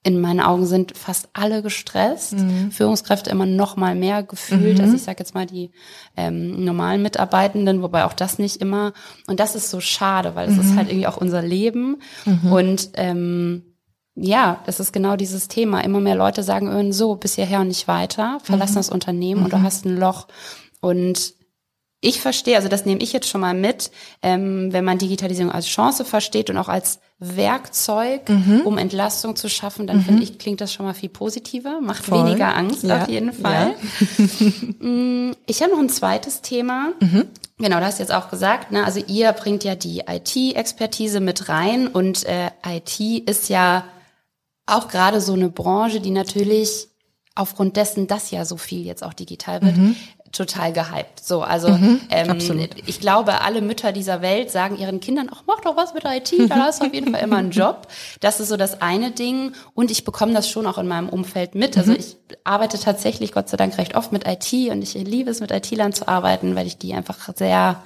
In 0.07 0.21
meinen 0.21 0.39
Augen 0.39 0.67
sind 0.67 0.97
fast 0.97 1.29
alle 1.33 1.63
gestresst. 1.63 2.35
Mhm. 2.35 2.71
Führungskräfte 2.71 3.29
immer 3.29 3.45
noch 3.45 3.75
mal 3.75 3.97
mehr 3.97 4.23
gefühlt. 4.23 4.79
Also 4.79 4.91
mhm. 4.91 4.97
ich 4.97 5.03
sage 5.03 5.19
jetzt 5.19 5.35
mal 5.35 5.47
die 5.47 5.73
ähm, 6.17 6.65
normalen 6.65 7.03
Mitarbeitenden, 7.03 7.83
wobei 7.83 8.05
auch 8.05 8.13
das 8.13 8.39
nicht 8.39 8.61
immer. 8.61 8.93
Und 9.27 9.41
das 9.41 9.57
ist 9.57 9.69
so 9.69 9.81
schade, 9.81 10.37
weil 10.37 10.49
es 10.49 10.59
ist 10.59 10.71
mhm. 10.71 10.77
halt 10.77 10.91
irgendwie 10.91 11.09
auch 11.09 11.17
unser 11.17 11.43
Leben. 11.43 11.97
Mhm. 12.25 12.53
Und 12.53 12.91
ähm, 12.95 13.63
ja, 14.15 14.61
das 14.65 14.79
ist 14.79 14.93
genau 14.93 15.17
dieses 15.17 15.49
Thema. 15.49 15.81
Immer 15.81 15.99
mehr 15.99 16.15
Leute 16.15 16.45
sagen, 16.45 16.93
so, 16.93 17.17
bis 17.17 17.35
hierher 17.35 17.59
und 17.59 17.69
nicht 17.69 17.89
weiter, 17.89 18.39
verlassen 18.45 18.77
das 18.77 18.91
Unternehmen 18.91 19.43
und 19.43 19.53
du 19.53 19.61
hast 19.61 19.87
ein 19.87 19.97
Loch. 19.97 20.29
Und 20.81 21.35
ich 22.00 22.21
verstehe, 22.21 22.57
also 22.57 22.69
das 22.69 22.85
nehme 22.85 23.00
ich 23.00 23.12
jetzt 23.12 23.29
schon 23.29 23.41
mal 23.41 23.55
mit, 23.55 23.91
ähm, 24.23 24.73
wenn 24.73 24.85
man 24.85 24.99
Digitalisierung 24.99 25.50
als 25.50 25.67
Chance 25.67 26.05
versteht 26.05 26.50
und 26.50 26.59
auch 26.59 26.69
als 26.69 27.00
Werkzeug, 27.19 28.29
mhm. 28.29 28.61
um 28.65 28.76
Entlastung 28.76 29.35
zu 29.35 29.49
schaffen, 29.49 29.87
dann 29.87 29.99
mhm. 29.99 30.03
finde 30.03 30.23
ich, 30.23 30.38
klingt 30.38 30.61
das 30.61 30.73
schon 30.73 30.85
mal 30.85 30.93
viel 30.93 31.09
positiver, 31.09 31.81
macht 31.81 32.05
Voll. 32.05 32.26
weniger 32.26 32.55
Angst 32.55 32.83
ja. 32.83 33.03
auf 33.03 33.09
jeden 33.09 33.33
Fall. 33.33 33.75
Ja. 34.19 34.26
Mm, 34.79 35.33
ich 35.47 35.62
habe 35.62 35.73
noch 35.73 35.79
ein 35.79 35.88
zweites 35.88 36.43
Thema. 36.43 36.93
Mhm. 37.00 37.25
Genau, 37.59 37.79
du 37.79 37.85
hast 37.87 37.99
jetzt 37.99 38.12
auch 38.12 38.29
gesagt, 38.29 38.73
ne, 38.73 38.85
also 38.85 39.03
ihr 39.07 39.33
bringt 39.33 39.65
ja 39.65 39.75
die 39.75 40.03
IT-Expertise 40.07 41.21
mit 41.21 41.49
rein 41.49 41.87
und 41.88 42.25
äh, 42.26 42.50
IT 42.67 43.00
ist 43.26 43.49
ja 43.49 43.85
auch 44.67 44.88
gerade 44.88 45.21
so 45.21 45.33
eine 45.33 45.49
Branche, 45.49 46.00
die 46.00 46.11
natürlich 46.11 46.88
aufgrund 47.35 47.76
dessen, 47.76 48.06
dass 48.06 48.30
ja 48.30 48.45
so 48.45 48.59
viel 48.59 48.85
jetzt 48.85 49.02
auch 49.02 49.15
digital 49.15 49.63
wird, 49.63 49.76
mhm 49.76 49.97
total 50.32 50.73
gehypt. 50.73 51.21
So, 51.23 51.43
also 51.43 51.69
mhm, 51.69 52.00
ähm, 52.10 52.39
ich 52.86 53.00
glaube, 53.00 53.41
alle 53.41 53.60
Mütter 53.60 53.93
dieser 53.93 54.23
Welt 54.23 54.50
sagen 54.50 54.76
ihren 54.78 55.00
Kindern, 55.00 55.28
ach, 55.32 55.43
mach 55.47 55.60
doch 55.60 55.76
was 55.76 55.95
mit 55.95 56.04
IT, 56.04 56.50
da 56.50 56.56
hast 56.65 56.82
du 56.82 56.86
auf 56.86 56.95
jeden 56.95 57.12
Fall 57.12 57.23
immer 57.23 57.36
einen 57.36 57.50
Job. 57.50 57.89
Das 58.21 58.41
ist 58.41 58.49
so 58.49 58.56
das 58.56 58.82
eine 58.82 59.10
Ding. 59.10 59.52
Und 59.75 59.91
ich 59.91 60.04
bekomme 60.04 60.32
das 60.32 60.49
schon 60.49 60.67
auch 60.67 60.78
in 60.78 60.89
meinem 60.89 61.08
Umfeld 61.08 61.54
mit. 61.54 61.76
Also 61.76 61.93
mhm. 61.93 61.99
ich 61.99 62.17
arbeite 62.45 62.78
tatsächlich, 62.78 63.32
Gott 63.32 63.49
sei 63.49 63.56
Dank, 63.56 63.78
recht 63.78 63.97
oft 63.97 64.12
mit 64.12 64.26
IT 64.26 64.52
und 64.71 64.82
ich 64.82 64.95
liebe 64.95 65.30
es, 65.30 65.41
mit 65.41 65.50
IT-Lern 65.50 65.93
zu 65.93 66.08
arbeiten, 66.08 66.54
weil 66.54 66.67
ich 66.67 66.78
die 66.78 66.95
einfach 66.95 67.19
sehr 67.34 67.82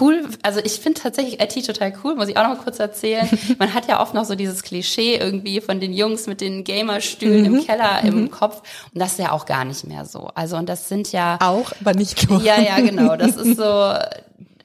cool, 0.00 0.28
also 0.42 0.60
ich 0.62 0.74
finde 0.74 1.00
tatsächlich 1.00 1.40
IT 1.40 1.66
total 1.66 1.92
cool, 2.02 2.14
muss 2.14 2.28
ich 2.28 2.36
auch 2.36 2.42
noch 2.42 2.56
mal 2.56 2.62
kurz 2.62 2.78
erzählen. 2.78 3.28
Man 3.58 3.74
hat 3.74 3.88
ja 3.88 4.00
oft 4.00 4.14
noch 4.14 4.24
so 4.24 4.34
dieses 4.34 4.62
Klischee 4.62 5.16
irgendwie 5.16 5.60
von 5.60 5.80
den 5.80 5.92
Jungs 5.92 6.26
mit 6.26 6.40
den 6.40 6.64
Gamerstühlen 6.64 7.40
mhm. 7.40 7.58
im 7.58 7.66
Keller 7.66 8.02
mhm. 8.02 8.08
im 8.08 8.30
Kopf 8.30 8.62
und 8.92 9.00
das 9.00 9.12
ist 9.12 9.18
ja 9.18 9.32
auch 9.32 9.46
gar 9.46 9.64
nicht 9.64 9.86
mehr 9.86 10.04
so. 10.04 10.30
Also 10.34 10.56
und 10.56 10.68
das 10.68 10.88
sind 10.88 11.12
ja 11.12 11.38
auch, 11.40 11.72
aber 11.80 11.94
nicht 11.94 12.28
nur. 12.28 12.42
Ja, 12.42 12.60
ja, 12.60 12.80
genau, 12.80 13.16
das 13.16 13.36
ist 13.36 13.56
so 13.56 13.62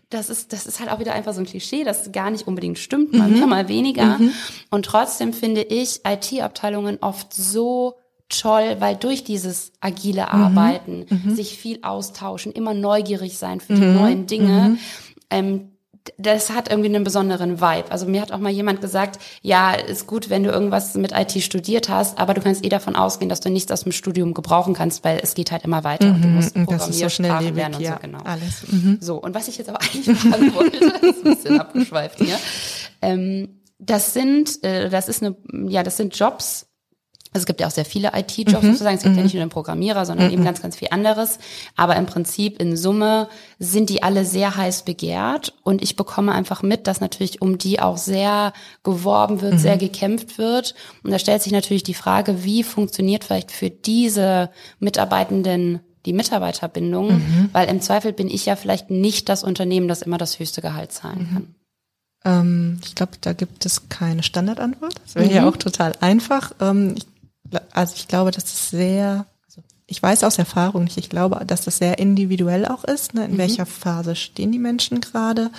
das 0.10 0.30
ist, 0.30 0.53
das 0.53 0.65
ist 0.65 0.80
halt 0.80 0.89
auch 0.89 0.99
wieder 0.99 1.13
einfach 1.13 1.34
so 1.34 1.41
ein 1.41 1.45
Klischee, 1.45 1.84
das 1.84 2.12
gar 2.12 2.32
nicht 2.32 2.47
unbedingt 2.47 2.80
stimmt, 2.80 3.13
mal 3.13 3.27
mhm. 3.27 3.38
mehr, 3.38 3.47
mal 3.47 3.67
weniger. 3.67 4.17
Mhm. 4.17 4.32
Und 4.69 4.86
trotzdem 4.86 5.34
finde 5.34 5.63
ich 5.63 6.01
IT-Abteilungen 6.06 6.99
oft 7.01 7.34
so 7.34 7.95
toll, 8.30 8.77
weil 8.80 8.95
durch 8.95 9.23
dieses 9.23 9.73
agile 9.82 10.23
mhm. 10.23 10.27
Arbeiten, 10.43 11.06
mhm. 11.10 11.36
sich 11.36 11.58
viel 11.58 11.80
austauschen, 11.82 12.51
immer 12.51 12.73
neugierig 12.73 13.38
sein 13.38 13.60
für 13.60 13.73
die 13.73 13.82
mhm. 13.82 13.95
neuen 13.95 14.27
Dinge, 14.27 14.69
mhm 14.69 14.80
ähm, 15.29 15.71
das 16.17 16.49
hat 16.51 16.69
irgendwie 16.69 16.93
einen 16.93 17.03
besonderen 17.03 17.59
Vibe. 17.59 17.91
Also 17.91 18.05
mir 18.05 18.21
hat 18.21 18.31
auch 18.31 18.37
mal 18.39 18.51
jemand 18.51 18.81
gesagt, 18.81 19.19
ja, 19.41 19.73
ist 19.73 20.07
gut, 20.07 20.29
wenn 20.29 20.43
du 20.43 20.49
irgendwas 20.49 20.95
mit 20.95 21.11
IT 21.11 21.41
studiert 21.43 21.89
hast, 21.89 22.17
aber 22.17 22.33
du 22.33 22.41
kannst 22.41 22.65
eh 22.65 22.69
davon 22.69 22.95
ausgehen, 22.95 23.29
dass 23.29 23.39
du 23.39 23.49
nichts 23.49 23.71
aus 23.71 23.83
dem 23.83 23.91
Studium 23.91 24.33
gebrauchen 24.33 24.73
kannst, 24.73 25.03
weil 25.03 25.19
es 25.21 25.33
geht 25.33 25.51
halt 25.51 25.63
immer 25.63 25.83
weiter 25.83 26.07
mhm, 26.07 26.15
und 26.15 26.21
du 26.21 26.27
musst 26.29 26.53
Programmiersprachen 26.53 27.47
so 27.47 27.53
lernen 27.53 27.75
und 27.75 27.81
ja, 27.81 27.93
so, 27.93 27.99
genau. 28.01 28.19
Alles. 28.23 28.71
Mhm. 28.71 28.97
So, 29.01 29.17
und 29.17 29.35
was 29.35 29.47
ich 29.47 29.57
jetzt 29.57 29.69
aber 29.69 29.81
eigentlich 29.93 30.17
fragen 30.17 30.55
wollte, 30.55 30.77
ist 30.77 31.25
ein 31.25 31.35
bisschen 31.35 31.59
abgeschweift 31.59 32.19
hier. 32.19 32.39
Ähm, 33.01 33.61
das 33.79 34.13
sind, 34.13 34.63
äh, 34.63 34.89
das 34.89 35.07
ist 35.07 35.23
eine, 35.23 35.35
ja, 35.67 35.83
das 35.83 35.97
sind 35.97 36.17
Jobs, 36.17 36.67
also 37.33 37.43
es 37.43 37.45
gibt 37.45 37.59
ja 37.59 37.67
auch 37.67 37.71
sehr 37.71 37.85
viele 37.85 38.11
IT-Jobs 38.15 38.63
mhm. 38.63 38.71
sozusagen. 38.71 38.97
Es 38.97 39.03
gibt 39.03 39.13
mhm. 39.13 39.19
ja 39.19 39.23
nicht 39.23 39.33
nur 39.33 39.43
den 39.43 39.49
Programmierer, 39.49 40.05
sondern 40.05 40.27
mhm. 40.27 40.33
eben 40.33 40.43
ganz, 40.43 40.61
ganz 40.61 40.75
viel 40.75 40.87
anderes. 40.91 41.39
Aber 41.75 41.95
im 41.95 42.05
Prinzip 42.05 42.59
in 42.61 42.77
Summe 42.77 43.27
sind 43.59 43.89
die 43.89 44.01
alle 44.01 44.25
sehr 44.25 44.55
heiß 44.55 44.83
begehrt. 44.83 45.53
Und 45.63 45.81
ich 45.83 45.95
bekomme 45.95 46.31
einfach 46.31 46.63
mit, 46.63 46.87
dass 46.87 47.01
natürlich 47.01 47.41
um 47.41 47.57
die 47.57 47.79
auch 47.79 47.97
sehr 47.97 48.53
geworben 48.83 49.41
wird, 49.41 49.53
mhm. 49.53 49.59
sehr 49.59 49.77
gekämpft 49.77 50.37
wird. 50.37 50.73
Und 51.03 51.11
da 51.11 51.19
stellt 51.19 51.41
sich 51.41 51.51
natürlich 51.51 51.83
die 51.83 51.93
Frage, 51.93 52.43
wie 52.43 52.63
funktioniert 52.63 53.25
vielleicht 53.25 53.51
für 53.51 53.69
diese 53.69 54.49
Mitarbeitenden 54.79 55.81
die 56.05 56.13
Mitarbeiterbindung? 56.13 57.17
Mhm. 57.17 57.49
Weil 57.51 57.69
im 57.69 57.81
Zweifel 57.81 58.13
bin 58.13 58.29
ich 58.29 58.45
ja 58.45 58.55
vielleicht 58.55 58.89
nicht 58.89 59.27
das 59.27 59.43
Unternehmen, 59.43 59.87
das 59.87 60.01
immer 60.01 60.17
das 60.17 60.39
höchste 60.39 60.61
Gehalt 60.61 60.93
zahlen 60.93 61.19
mhm. 61.19 61.33
kann. 61.33 61.55
Ähm, 62.25 62.79
ich 62.83 62.95
glaube, 62.95 63.13
da 63.21 63.33
gibt 63.33 63.65
es 63.65 63.89
keine 63.89 64.23
Standardantwort. 64.23 64.95
Das 65.03 65.15
wäre 65.15 65.31
ja 65.31 65.47
auch 65.47 65.57
total 65.57 65.93
einfach. 66.01 66.53
Ähm, 66.59 66.95
ich 66.97 67.05
also 67.71 67.93
ich 67.95 68.07
glaube, 68.07 68.31
dass 68.31 68.45
es 68.45 68.69
sehr, 68.69 69.25
also 69.45 69.62
ich 69.86 70.01
weiß 70.01 70.23
aus 70.23 70.38
Erfahrung 70.38 70.86
nicht, 70.86 70.97
ich 70.97 71.10
glaube, 71.10 71.43
dass 71.45 71.62
das 71.62 71.77
sehr 71.77 71.99
individuell 71.99 72.65
auch 72.65 72.83
ist, 72.83 73.13
ne? 73.13 73.25
in 73.25 73.33
mhm. 73.33 73.38
welcher 73.38 73.65
Phase 73.65 74.15
stehen 74.15 74.51
die 74.51 74.60
Menschen 74.60 75.01
gerade. 75.01 75.51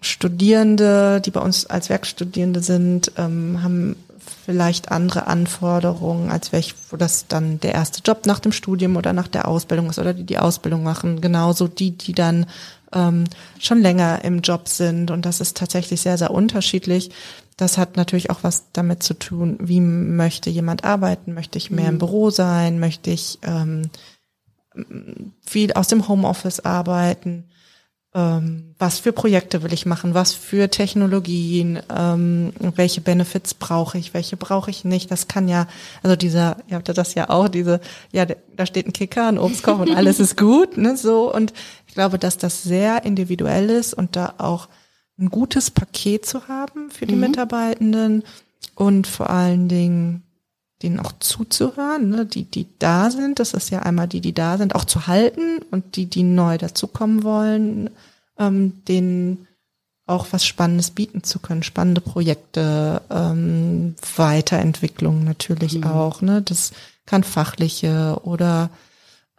Studierende, 0.00 1.20
die 1.20 1.30
bei 1.30 1.40
uns 1.40 1.66
als 1.66 1.88
Werkstudierende 1.88 2.62
sind, 2.62 3.12
ähm, 3.16 3.62
haben 3.62 3.96
vielleicht 4.44 4.90
andere 4.90 5.26
Anforderungen, 5.26 6.30
als 6.30 6.52
welch, 6.52 6.74
wo 6.90 6.96
das 6.96 7.26
dann 7.26 7.60
der 7.60 7.72
erste 7.72 8.02
Job 8.04 8.26
nach 8.26 8.40
dem 8.40 8.52
Studium 8.52 8.96
oder 8.96 9.12
nach 9.12 9.28
der 9.28 9.48
Ausbildung 9.48 9.88
ist 9.90 9.98
oder 9.98 10.12
die 10.12 10.24
die 10.24 10.38
Ausbildung 10.38 10.82
machen. 10.82 11.20
Genauso 11.20 11.68
die, 11.68 11.92
die 11.92 12.12
dann 12.12 12.46
ähm, 12.92 13.24
schon 13.58 13.80
länger 13.80 14.24
im 14.24 14.40
Job 14.40 14.68
sind. 14.68 15.10
Und 15.10 15.26
das 15.26 15.40
ist 15.40 15.56
tatsächlich 15.56 16.00
sehr, 16.00 16.18
sehr 16.18 16.30
unterschiedlich. 16.30 17.10
Das 17.56 17.78
hat 17.78 17.96
natürlich 17.96 18.30
auch 18.30 18.42
was 18.42 18.72
damit 18.72 19.02
zu 19.02 19.14
tun, 19.14 19.58
wie 19.60 19.80
möchte 19.80 20.50
jemand 20.50 20.84
arbeiten? 20.84 21.34
Möchte 21.34 21.58
ich 21.58 21.70
mehr 21.70 21.84
mhm. 21.84 21.90
im 21.90 21.98
Büro 21.98 22.30
sein? 22.30 22.80
Möchte 22.80 23.10
ich 23.10 23.38
ähm, 23.42 23.90
viel 25.40 25.72
aus 25.72 25.88
dem 25.88 26.08
Homeoffice 26.08 26.60
arbeiten? 26.60 27.44
Ähm, 28.12 28.74
was 28.78 29.00
für 29.00 29.12
Projekte 29.12 29.62
will 29.62 29.72
ich 29.72 29.86
machen? 29.86 30.14
Was 30.14 30.34
für 30.34 30.70
Technologien? 30.70 31.80
Ähm, 31.94 32.52
welche 32.76 33.00
Benefits 33.00 33.54
brauche 33.54 33.98
ich? 33.98 34.14
Welche 34.14 34.36
brauche 34.36 34.70
ich 34.70 34.84
nicht? 34.84 35.10
Das 35.10 35.26
kann 35.26 35.48
ja, 35.48 35.66
also 36.02 36.14
dieser, 36.14 36.56
ihr 36.68 36.76
habt 36.76 36.88
ja 36.88 36.94
das 36.94 37.14
ja 37.14 37.28
auch, 37.28 37.48
diese, 37.48 37.80
ja, 38.12 38.24
da 38.24 38.66
steht 38.66 38.86
ein 38.86 38.92
Kicker, 38.92 39.28
ein 39.28 39.38
Obstkorb 39.38 39.80
und 39.80 39.96
alles 39.96 40.20
ist 40.20 40.36
gut, 40.36 40.76
ne, 40.76 40.96
so. 40.96 41.32
Und 41.32 41.52
ich 41.86 41.94
glaube, 41.94 42.18
dass 42.18 42.38
das 42.38 42.62
sehr 42.62 43.04
individuell 43.04 43.68
ist 43.70 43.94
und 43.94 44.16
da 44.16 44.34
auch 44.38 44.68
ein 45.18 45.30
gutes 45.30 45.70
Paket 45.70 46.26
zu 46.26 46.48
haben 46.48 46.90
für 46.90 47.06
die 47.06 47.14
mhm. 47.14 47.20
Mitarbeitenden 47.20 48.24
und 48.74 49.06
vor 49.06 49.30
allen 49.30 49.68
Dingen 49.68 50.22
denen 50.82 51.00
auch 51.00 51.12
zuzuhören, 51.20 52.10
ne? 52.10 52.26
die, 52.26 52.44
die 52.44 52.66
da 52.78 53.10
sind, 53.10 53.38
das 53.38 53.54
ist 53.54 53.70
ja 53.70 53.80
einmal 53.80 54.08
die, 54.08 54.20
die 54.20 54.34
da 54.34 54.58
sind, 54.58 54.74
auch 54.74 54.84
zu 54.84 55.06
halten 55.06 55.60
und 55.70 55.96
die, 55.96 56.06
die 56.06 56.24
neu 56.24 56.58
dazukommen 56.58 57.22
wollen, 57.22 57.90
ähm, 58.38 58.84
denen 58.86 59.46
auch 60.06 60.26
was 60.32 60.44
Spannendes 60.44 60.90
bieten 60.90 61.22
zu 61.22 61.38
können, 61.38 61.62
spannende 61.62 62.00
Projekte, 62.00 63.00
ähm, 63.08 63.94
Weiterentwicklung 64.16 65.24
natürlich 65.24 65.78
mhm. 65.78 65.84
auch. 65.84 66.20
Ne? 66.20 66.42
Das 66.42 66.72
kann 67.06 67.24
fachliche 67.24 68.20
oder 68.22 68.68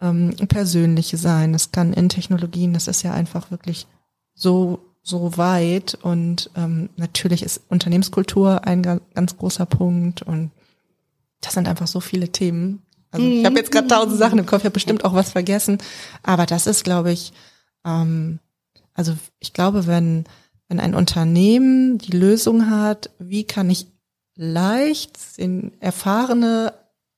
ähm, 0.00 0.34
persönliche 0.48 1.16
sein. 1.16 1.54
Es 1.54 1.70
kann 1.70 1.92
in 1.92 2.08
Technologien. 2.08 2.72
Das 2.72 2.88
ist 2.88 3.02
ja 3.02 3.12
einfach 3.12 3.50
wirklich 3.50 3.86
so 4.34 4.80
so 5.06 5.36
weit. 5.36 5.96
Und 6.02 6.50
ähm, 6.56 6.90
natürlich 6.96 7.42
ist 7.42 7.62
Unternehmenskultur 7.68 8.66
ein 8.66 8.82
ganz 8.82 9.36
großer 9.36 9.66
Punkt. 9.66 10.22
Und 10.22 10.50
das 11.40 11.54
sind 11.54 11.68
einfach 11.68 11.86
so 11.86 12.00
viele 12.00 12.30
Themen. 12.30 12.82
Also 13.12 13.24
ich 13.24 13.44
habe 13.44 13.56
jetzt 13.56 13.70
gerade 13.70 13.86
tausend 13.86 14.18
Sachen 14.18 14.38
im 14.38 14.46
Kopf, 14.46 14.60
ich 14.60 14.66
habe 14.66 14.74
bestimmt 14.74 15.04
auch 15.04 15.14
was 15.14 15.30
vergessen, 15.30 15.78
aber 16.22 16.44
das 16.44 16.66
ist, 16.66 16.84
glaube 16.84 17.12
ich, 17.12 17.32
ähm, 17.84 18.40
also 18.94 19.16
ich 19.38 19.52
glaube, 19.52 19.86
wenn 19.86 20.24
wenn 20.68 20.80
ein 20.80 20.96
Unternehmen 20.96 21.98
die 21.98 22.16
Lösung 22.16 22.68
hat, 22.68 23.10
wie 23.20 23.44
kann 23.44 23.70
ich 23.70 23.86
leicht 24.34 25.16
in 25.36 25.72
erfahrene 25.80 26.74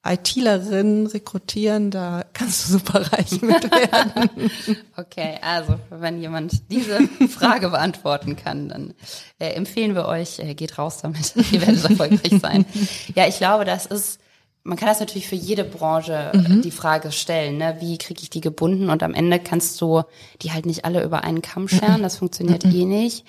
ITlerin 0.09 1.07
rekrutieren, 1.07 1.91
da 1.91 2.25
kannst 2.33 2.69
du 2.69 2.73
super 2.75 3.01
reich 3.13 3.43
mit 3.43 3.71
werden. 3.71 4.51
okay, 4.97 5.39
also 5.43 5.79
wenn 5.91 6.21
jemand 6.21 6.71
diese 6.71 7.01
Frage 7.29 7.71
beantworten 7.71 8.37
kann, 8.37 8.69
dann 8.69 8.95
äh, 9.39 9.51
empfehlen 9.51 9.95
wir 9.95 10.07
euch, 10.07 10.39
äh, 10.39 10.55
geht 10.55 10.79
raus 10.79 10.99
damit. 11.03 11.35
Ihr 11.53 11.61
werdet 11.61 11.85
erfolgreich 11.85 12.41
sein. 12.41 12.65
Ja, 13.15 13.27
ich 13.27 13.39
glaube, 13.39 13.65
das 13.65 13.87
ist 13.87 14.21
man 14.69 14.77
kann 14.77 14.89
das 14.89 15.01
natürlich 15.01 15.27
für 15.27 15.35
jede 15.35 15.65
Branche 15.65 16.31
äh, 16.35 16.37
mhm. 16.37 16.61
die 16.61 16.71
Frage 16.71 17.11
stellen, 17.11 17.57
ne? 17.57 17.77
wie 17.81 17.97
kriege 17.97 18.21
ich 18.23 18.29
die 18.29 18.43
gebunden 18.43 18.91
und 18.91 19.03
am 19.03 19.15
Ende 19.15 19.39
kannst 19.39 19.81
du 19.81 20.03
die 20.43 20.53
halt 20.53 20.67
nicht 20.67 20.85
alle 20.85 21.03
über 21.03 21.25
einen 21.25 21.41
Kamm 21.41 21.69
scheren, 21.69 22.03
das 22.03 22.17
funktioniert 22.19 22.65
mhm. 22.65 22.75
eh 22.75 22.85
nicht. 22.85 23.25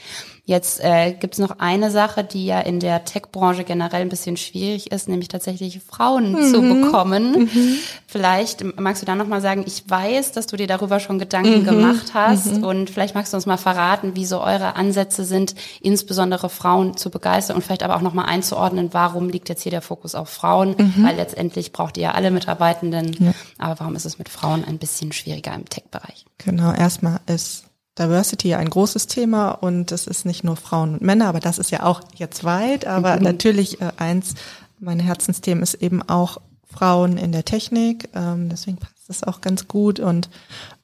Jetzt 0.50 0.84
äh, 0.84 1.12
gibt 1.12 1.36
es 1.36 1.40
noch 1.40 1.60
eine 1.60 1.92
Sache, 1.92 2.24
die 2.24 2.48
ja 2.48 2.60
in 2.60 2.80
der 2.80 3.06
Tech-Branche 3.06 3.64
generell 3.64 4.02
ein 4.02 4.10
bisschen 4.10 4.36
schwierig 4.36 4.92
ist, 4.92 5.08
nämlich 5.08 5.28
tatsächlich 5.28 5.80
Frauen 5.80 6.32
mhm. 6.32 6.52
zu 6.52 6.62
bekommen. 6.64 7.42
Mhm. 7.42 7.76
Vielleicht 8.08 8.64
magst 8.80 9.04
du 9.04 9.06
da 9.06 9.14
nochmal 9.14 9.42
sagen, 9.42 9.64
ich 9.68 9.88
weiß, 9.88 10.32
dass 10.32 10.48
du 10.48 10.58
dir 10.58 10.66
darüber 10.66 11.00
schon 11.00 11.20
Gedanken 11.20 11.60
mhm. 11.60 11.66
gemacht 11.66 12.16
hast 12.16 12.58
mhm. 12.58 12.64
und 12.64 12.90
vielleicht 12.90 13.14
magst 13.14 13.32
du 13.32 13.38
uns 13.38 13.46
mal 13.46 13.58
verraten, 13.58 14.16
wie 14.16 14.26
so 14.26 14.42
eure 14.42 14.76
Ansätze 14.76 15.24
sind, 15.24 15.54
insbesondere 15.82 16.50
Frauen 16.50 16.98
zu 16.98 17.12
begeistern 17.12 17.58
und 17.58 17.62
vielleicht 17.62 17.84
aber 17.84 17.96
auch 17.96 18.02
nochmal 18.02 18.26
einzuordnen, 18.26 18.90
warum 18.92 19.30
liegt 19.30 19.50
jetzt 19.50 19.62
hier 19.62 19.72
der 19.72 19.84
Fokus 19.84 20.16
auf 20.16 20.30
Frauen, 20.30 20.70
mhm. 20.80 21.06
weil 21.06 21.16
letztendlich 21.16 21.74
braucht 21.74 21.96
ihr 21.98 22.06
ja 22.06 22.12
alle 22.14 22.32
Mitarbeitenden, 22.32 23.16
ja. 23.20 23.34
aber 23.60 23.82
warum 23.82 23.96
ist 23.96 24.08
es 24.08 24.18
mit 24.18 24.30
Frauen 24.30 24.66
ein 24.66 24.80
bisschen 24.80 25.12
schwieriger 25.12 25.54
im 25.54 25.70
Tech-Bereich? 25.70 26.26
Genau, 26.40 26.74
erstmal 26.74 27.20
ist 27.28 27.69
Diversity 28.00 28.56
ein 28.56 28.70
großes 28.70 29.08
Thema 29.08 29.52
und 29.52 29.92
es 29.92 30.08
ist 30.08 30.26
nicht 30.26 30.44
nur 30.44 30.56
Frauen 30.56 30.94
und 30.94 31.02
Männer, 31.02 31.28
aber 31.28 31.40
das 31.40 31.60
ist 31.60 31.72
ja 31.72 31.84
auch 31.84 32.02
jetzt 32.16 32.44
weit. 32.44 32.86
Aber 32.86 33.18
mhm. 33.18 33.24
natürlich 33.24 33.82
äh, 33.82 33.92
eins, 33.98 34.36
mein 34.80 35.00
Herzensthema 35.00 35.62
ist 35.62 35.76
eben 35.76 36.02
auch 36.02 36.40
Frauen 36.72 37.18
in 37.18 37.32
der 37.32 37.46
Technik. 37.46 38.10
Ähm, 38.16 38.50
deswegen 38.50 38.78
passt 38.78 39.10
es 39.10 39.24
auch 39.24 39.42
ganz 39.42 39.68
gut 39.68 40.00
und 40.00 40.30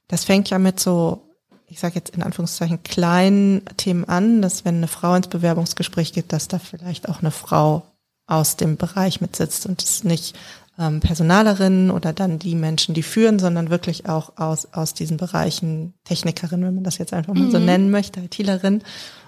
das 0.07 0.25
fängt 0.25 0.49
ja 0.49 0.59
mit 0.59 0.79
so, 0.79 1.23
ich 1.67 1.79
sage 1.79 1.95
jetzt 1.95 2.15
in 2.15 2.21
Anführungszeichen 2.21 2.83
kleinen 2.83 3.63
Themen 3.77 4.05
an, 4.05 4.41
dass 4.41 4.65
wenn 4.65 4.75
eine 4.75 4.87
Frau 4.87 5.15
ins 5.15 5.27
Bewerbungsgespräch 5.27 6.13
geht, 6.13 6.31
dass 6.33 6.47
da 6.47 6.59
vielleicht 6.59 7.09
auch 7.09 7.21
eine 7.21 7.31
Frau 7.31 7.83
aus 8.27 8.57
dem 8.57 8.77
Bereich 8.77 9.21
mitsitzt 9.21 9.65
und 9.65 9.81
es 9.83 10.03
nicht 10.03 10.35
ähm, 10.77 10.99
Personalerinnen 10.99 11.91
oder 11.91 12.13
dann 12.13 12.39
die 12.39 12.55
Menschen, 12.55 12.93
die 12.93 13.03
führen, 13.03 13.39
sondern 13.39 13.69
wirklich 13.69 14.07
auch 14.07 14.33
aus, 14.37 14.67
aus 14.73 14.93
diesen 14.93 15.17
Bereichen 15.17 15.93
Technikerinnen, 16.03 16.65
wenn 16.65 16.75
man 16.75 16.83
das 16.83 16.97
jetzt 16.97 17.13
einfach 17.13 17.33
mal 17.33 17.45
mhm. 17.45 17.51
so 17.51 17.59
nennen 17.59 17.91
möchte, 17.91 18.19
ITlerin. 18.19 18.81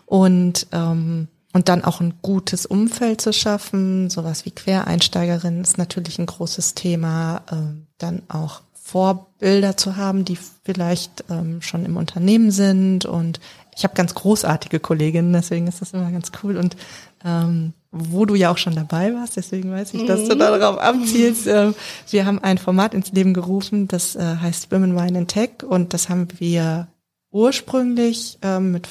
Und, 0.05 0.67
ähm, 0.71 1.27
und 1.53 1.69
dann 1.69 1.83
auch 1.83 2.01
ein 2.01 2.15
gutes 2.21 2.65
Umfeld 2.65 3.21
zu 3.21 3.33
schaffen, 3.33 4.09
sowas 4.09 4.45
wie 4.45 4.51
Quereinsteigerinnen 4.51 5.61
ist 5.61 5.77
natürlich 5.77 6.19
ein 6.19 6.25
großes 6.25 6.75
Thema. 6.75 7.41
Ähm, 7.51 7.87
dann 7.97 8.21
auch 8.27 8.61
Vorbilder 8.87 9.75
zu 9.75 9.97
haben, 9.97 10.23
die 10.23 10.37
vielleicht 10.63 11.25
ähm, 11.29 11.61
schon 11.61 11.85
im 11.85 11.97
Unternehmen 11.97 12.51
sind. 12.51 13.05
Und 13.05 13.41
ich 13.75 13.83
habe 13.83 13.95
ganz 13.95 14.15
großartige 14.15 14.79
Kolleginnen, 14.79 15.33
deswegen 15.33 15.67
ist 15.67 15.81
das 15.81 15.91
immer 15.91 16.09
ganz 16.09 16.31
cool. 16.41 16.55
Und 16.55 16.77
ähm, 17.25 17.73
wo 17.91 18.25
du 18.25 18.35
ja 18.35 18.51
auch 18.51 18.57
schon 18.57 18.75
dabei 18.75 19.13
warst, 19.13 19.37
deswegen 19.37 19.71
weiß 19.71 19.93
ich, 19.93 20.05
dass 20.05 20.27
du 20.27 20.35
mhm. 20.35 20.39
darauf 20.39 20.77
abzielst. 20.77 21.47
Ähm, 21.47 21.73
wir 22.09 22.25
haben 22.25 22.39
ein 22.39 22.57
Format 22.57 22.93
ins 22.93 23.11
Leben 23.11 23.33
gerufen, 23.33 23.87
das 23.87 24.15
äh, 24.15 24.37
heißt 24.41 24.71
Women 24.71 24.95
Wine 24.95 25.19
in 25.19 25.27
Tech 25.27 25.63
und 25.67 25.93
das 25.93 26.09
haben 26.09 26.27
wir 26.37 26.87
ursprünglich 27.31 28.37
ähm, 28.41 28.71
mit 28.71 28.87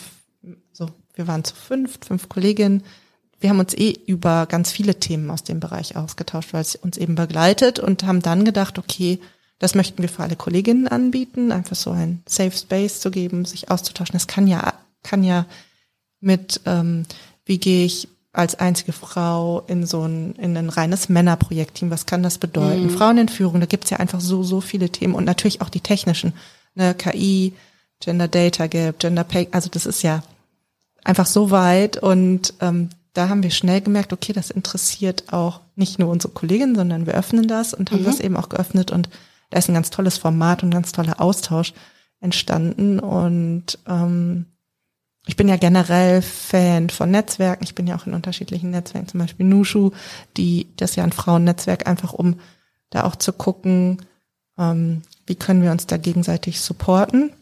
so, 0.73 0.89
wir 1.15 1.27
waren 1.27 1.45
zu 1.45 1.55
fünf, 1.55 1.99
fünf 2.07 2.29
Kolleginnen. 2.29 2.83
Wir 3.39 3.51
haben 3.51 3.59
uns 3.59 3.75
eh 3.75 3.93
über 4.07 4.47
ganz 4.47 4.73
viele 4.73 4.99
Themen 4.99 5.31
aus 5.31 5.43
dem 5.43 5.61
Bereich 5.61 5.97
ausgetauscht, 5.97 6.53
weil 6.53 6.63
es 6.63 6.75
uns 6.75 6.97
eben 6.97 7.15
begleitet 7.15 7.79
und 7.79 8.05
haben 8.05 8.23
dann 8.23 8.45
gedacht, 8.45 8.79
okay, 8.79 9.19
das 9.59 9.75
möchten 9.75 10.03
wir 10.03 10.09
für 10.09 10.23
alle 10.23 10.37
Kolleginnen 10.37 10.89
anbieten, 10.89 11.53
einfach 11.53 11.77
so 11.77 11.91
ein 11.91 12.23
Safe 12.27 12.57
Space 12.57 13.01
zu 13.01 13.11
geben, 13.11 13.45
sich 13.45 13.71
auszutauschen. 13.71 14.15
Das 14.15 14.27
kann 14.27 14.47
ja, 14.47 14.75
kann 15.03 15.25
ja 15.25 15.47
mit, 16.21 16.61
ähm, 16.67 17.05
wie 17.45 17.59
gehe 17.59 17.87
ich 17.87 18.09
als 18.37 18.55
einzige 18.55 18.93
Frau 18.93 19.63
in 19.67 19.87
so 19.87 20.03
ein, 20.03 20.35
in 20.35 20.57
ein 20.57 20.69
reines 20.69 21.09
Männerprojektteam. 21.09 21.91
Was 21.91 22.07
kann 22.07 22.23
das 22.23 22.39
bedeuten? 22.39 22.85
Mhm. 22.85 22.91
Frauen 22.91 23.19
in 23.19 23.29
Führung, 23.29 23.61
da 23.61 23.67
gibt's 23.67 23.91
ja 23.91 23.99
einfach 23.99 24.21
so, 24.21 24.43
so 24.43 24.61
viele 24.61 24.91
Themen 24.91 25.15
und 25.15 25.25
natürlich 25.25 25.61
auch 25.63 25.69
die 25.69 25.81
technischen, 25.81 26.35
ne, 26.75 26.95
KI, 26.95 27.55
Gender 28.01 28.29
Data 28.29 28.67
Gap, 28.67 28.99
Gender 28.99 29.25
Pay, 29.25 29.49
also 29.53 29.71
das 29.71 29.87
ist 29.87 30.03
ja 30.03 30.23
einfach 31.03 31.27
so 31.27 31.51
weit 31.51 31.97
und 31.97 32.53
ähm, 32.61 32.91
da 33.15 33.31
haben 33.31 33.43
wir 33.43 33.51
schnell 33.51 33.81
gemerkt, 33.81 34.13
okay, 34.13 34.35
das 34.35 34.51
interessiert 34.51 35.33
auch 35.33 35.61
nicht 35.75 35.99
nur 35.99 36.11
unsere 36.11 36.35
Kolleginnen, 36.35 36.77
sondern 36.77 37.07
wir 37.07 37.15
öffnen 37.15 37.49
das 37.49 37.73
und 37.73 37.91
haben 37.91 38.03
mhm. 38.03 38.07
das 38.07 38.21
eben 38.21 38.37
auch 38.37 38.51
geöffnet 38.51 38.91
und 38.91 39.09
da 39.51 39.59
ist 39.59 39.69
ein 39.69 39.75
ganz 39.75 39.91
tolles 39.91 40.19
Format 40.19 40.63
und 40.63 40.69
ein 40.69 40.73
ganz 40.73 40.93
toller 40.93 41.21
Austausch 41.21 41.73
entstanden 42.21 42.99
und 42.99 43.79
ähm, 43.87 44.47
ich 45.27 45.37
bin 45.37 45.49
ja 45.49 45.57
generell 45.57 46.23
Fan 46.23 46.89
von 46.89 47.11
Netzwerken. 47.11 47.65
Ich 47.65 47.75
bin 47.75 47.87
ja 47.87 47.97
auch 47.97 48.07
in 48.07 48.15
unterschiedlichen 48.15 48.71
Netzwerken, 48.71 49.09
zum 49.09 49.21
Beispiel 49.21 49.45
Nushu, 49.45 49.91
die, 50.37 50.69
das 50.77 50.91
ist 50.91 50.97
ja 50.97 51.05
ein 51.05 51.13
Frauennetzwerk, 51.13 51.87
einfach 51.87 52.13
um 52.13 52.37
da 52.91 53.05
auch 53.05 53.17
zu 53.17 53.33
gucken, 53.33 53.99
ähm, 54.57 55.03
wie 55.27 55.35
können 55.35 55.63
wir 55.63 55.73
uns 55.73 55.87
da 55.87 55.97
gegenseitig 55.97 56.61
supporten. 56.61 57.33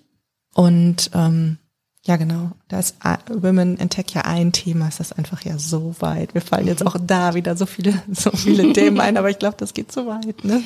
Und 0.55 1.11
ähm, 1.15 1.59
ja, 2.07 2.17
genau, 2.17 2.53
da 2.69 2.79
ist 2.79 2.97
Women 3.29 3.77
in 3.77 3.91
Tech 3.91 4.07
ja 4.15 4.23
ein 4.23 4.53
Thema, 4.53 4.89
ist 4.89 5.01
das 5.01 5.13
einfach 5.13 5.43
ja 5.43 5.59
so 5.59 5.95
weit. 6.01 6.35
Wir 6.35 6.43
fallen 6.43 6.67
jetzt 6.67 6.87
auch 6.87 6.97
da 7.01 7.35
wieder 7.35 7.57
so 7.57 7.67
viele, 7.67 8.03
so 8.11 8.31
viele 8.31 8.73
Themen 8.75 9.01
ein, 9.01 9.17
aber 9.17 9.31
ich 9.31 9.39
glaube, 9.39 9.57
das 9.59 9.75
geht 9.75 9.93
so 9.93 10.07
weit. 10.07 10.45
Ne? 10.45 10.63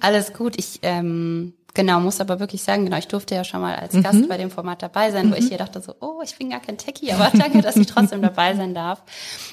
Alles 0.00 0.32
gut. 0.32 0.54
Ich 0.58 0.80
ähm, 0.82 1.54
Genau, 1.74 2.00
muss 2.00 2.20
aber 2.20 2.38
wirklich 2.38 2.62
sagen, 2.62 2.84
genau, 2.84 2.98
ich 2.98 3.08
durfte 3.08 3.34
ja 3.34 3.44
schon 3.44 3.62
mal 3.62 3.74
als 3.76 3.94
Gast 3.94 4.20
mhm. 4.20 4.28
bei 4.28 4.36
dem 4.36 4.50
Format 4.50 4.82
dabei 4.82 5.10
sein, 5.10 5.30
wo 5.30 5.34
ich 5.34 5.44
mhm. 5.44 5.48
hier 5.48 5.58
dachte 5.58 5.80
so, 5.80 5.94
oh, 6.00 6.20
ich 6.22 6.36
bin 6.36 6.50
gar 6.50 6.60
kein 6.60 6.76
Techie, 6.76 7.12
aber 7.12 7.30
danke, 7.38 7.62
dass 7.62 7.76
ich 7.76 7.86
trotzdem 7.86 8.20
dabei 8.20 8.54
sein 8.54 8.74
darf. 8.74 9.02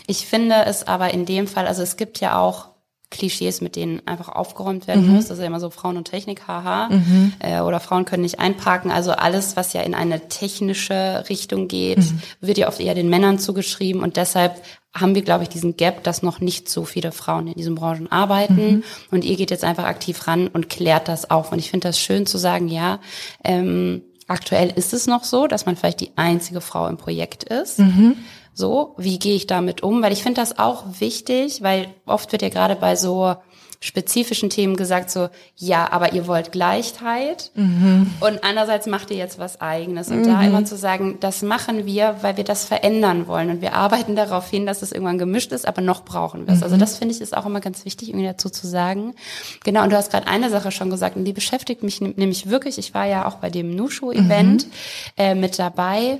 Ich 0.07 0.27
finde 0.27 0.65
es 0.65 0.85
aber 0.87 1.13
in 1.13 1.25
dem 1.25 1.47
Fall, 1.47 1.65
also 1.65 1.81
es 1.81 1.95
gibt 1.95 2.19
ja 2.19 2.37
auch 2.37 2.69
Klischees, 3.11 3.61
mit 3.61 3.75
denen 3.75 4.05
einfach 4.05 4.29
aufgeräumt 4.29 4.87
werden 4.87 5.07
mhm. 5.07 5.15
muss. 5.15 5.27
Das 5.27 5.37
ist 5.37 5.41
ja 5.41 5.47
immer 5.47 5.59
so 5.59 5.71
Frauen 5.71 5.97
und 5.97 6.05
Technik, 6.05 6.47
haha. 6.47 6.89
Mhm. 6.89 7.33
Äh, 7.39 7.61
oder 7.61 7.79
Frauen 7.79 8.05
können 8.05 8.21
nicht 8.21 8.39
einparken. 8.39 8.91
Also 8.91 9.13
alles, 9.13 9.55
was 9.55 9.73
ja 9.73 9.81
in 9.81 9.95
eine 9.95 10.27
technische 10.27 11.25
Richtung 11.27 11.67
geht, 11.67 11.97
mhm. 11.97 12.21
wird 12.39 12.59
ja 12.59 12.67
oft 12.67 12.79
eher 12.79 12.93
den 12.93 13.09
Männern 13.09 13.39
zugeschrieben. 13.39 14.03
Und 14.03 14.15
deshalb 14.15 14.61
haben 14.93 15.15
wir, 15.15 15.21
glaube 15.21 15.43
ich, 15.43 15.49
diesen 15.49 15.77
Gap, 15.77 16.03
dass 16.03 16.23
noch 16.23 16.39
nicht 16.39 16.67
so 16.67 16.83
viele 16.83 17.11
Frauen 17.11 17.47
in 17.47 17.53
diesen 17.53 17.75
Branchen 17.75 18.11
arbeiten. 18.11 18.55
Mhm. 18.55 18.83
Und 19.11 19.23
ihr 19.23 19.35
geht 19.35 19.51
jetzt 19.51 19.63
einfach 19.63 19.85
aktiv 19.85 20.27
ran 20.27 20.47
und 20.47 20.69
klärt 20.69 21.07
das 21.07 21.29
auf. 21.29 21.51
Und 21.51 21.59
ich 21.59 21.69
finde 21.69 21.87
das 21.87 21.99
schön 21.99 22.25
zu 22.25 22.37
sagen, 22.37 22.67
ja, 22.67 22.99
ähm, 23.43 24.01
aktuell 24.27 24.71
ist 24.75 24.93
es 24.93 25.07
noch 25.07 25.23
so, 25.23 25.47
dass 25.47 25.65
man 25.65 25.75
vielleicht 25.75 26.01
die 26.01 26.11
einzige 26.15 26.61
Frau 26.61 26.87
im 26.87 26.97
Projekt 26.97 27.43
ist. 27.43 27.79
Mhm. 27.79 28.15
So, 28.53 28.95
wie 28.97 29.19
gehe 29.19 29.35
ich 29.35 29.47
damit 29.47 29.83
um? 29.83 30.01
Weil 30.01 30.11
ich 30.11 30.23
finde 30.23 30.41
das 30.41 30.59
auch 30.59 30.83
wichtig, 30.99 31.61
weil 31.61 31.87
oft 32.05 32.31
wird 32.31 32.41
ja 32.41 32.49
gerade 32.49 32.75
bei 32.75 32.95
so 32.95 33.35
spezifischen 33.81 34.49
Themen 34.49 34.75
gesagt, 34.75 35.09
so, 35.09 35.29
ja, 35.55 35.89
aber 35.91 36.11
ihr 36.11 36.27
wollt 36.27 36.51
Gleichheit 36.51 37.51
mhm. 37.55 38.11
und 38.19 38.43
andererseits 38.43 38.87
macht 38.87 39.09
ihr 39.09 39.15
jetzt 39.15 39.39
was 39.39 39.61
eigenes. 39.61 40.09
Und 40.09 40.21
mhm. 40.21 40.25
da 40.25 40.43
immer 40.43 40.65
zu 40.65 40.75
sagen, 40.75 41.17
das 41.21 41.41
machen 41.43 41.85
wir, 41.85 42.17
weil 42.21 42.35
wir 42.35 42.43
das 42.43 42.65
verändern 42.65 43.27
wollen 43.27 43.49
und 43.49 43.61
wir 43.61 43.73
arbeiten 43.73 44.17
darauf 44.17 44.49
hin, 44.49 44.65
dass 44.65 44.81
es 44.81 44.91
irgendwann 44.91 45.17
gemischt 45.17 45.53
ist, 45.53 45.65
aber 45.65 45.81
noch 45.81 46.03
brauchen 46.03 46.45
wir 46.45 46.53
es. 46.53 46.61
Also 46.61 46.75
mhm. 46.75 46.81
Also 46.81 46.85
das 46.85 46.97
finde 46.99 47.15
ich 47.15 47.21
ist 47.21 47.35
auch 47.35 47.47
immer 47.47 47.61
ganz 47.61 47.83
wichtig, 47.83 48.09
irgendwie 48.09 48.27
dazu 48.27 48.49
zu 48.49 48.67
sagen. 48.67 49.15
Genau, 49.63 49.83
und 49.83 49.91
du 49.91 49.97
hast 49.97 50.11
gerade 50.11 50.27
eine 50.27 50.51
Sache 50.51 50.71
schon 50.71 50.91
gesagt 50.91 51.15
und 51.15 51.25
die 51.25 51.33
beschäftigt 51.33 51.81
mich 51.81 51.99
nämlich 51.99 52.49
wirklich. 52.49 52.77
Ich 52.77 52.93
war 52.93 53.05
ja 53.05 53.25
auch 53.25 53.35
bei 53.35 53.49
dem 53.49 53.75
Nushu-Event 53.75 54.67
mhm. 54.67 54.71
äh, 55.17 55.35
mit 55.35 55.57
dabei 55.57 56.19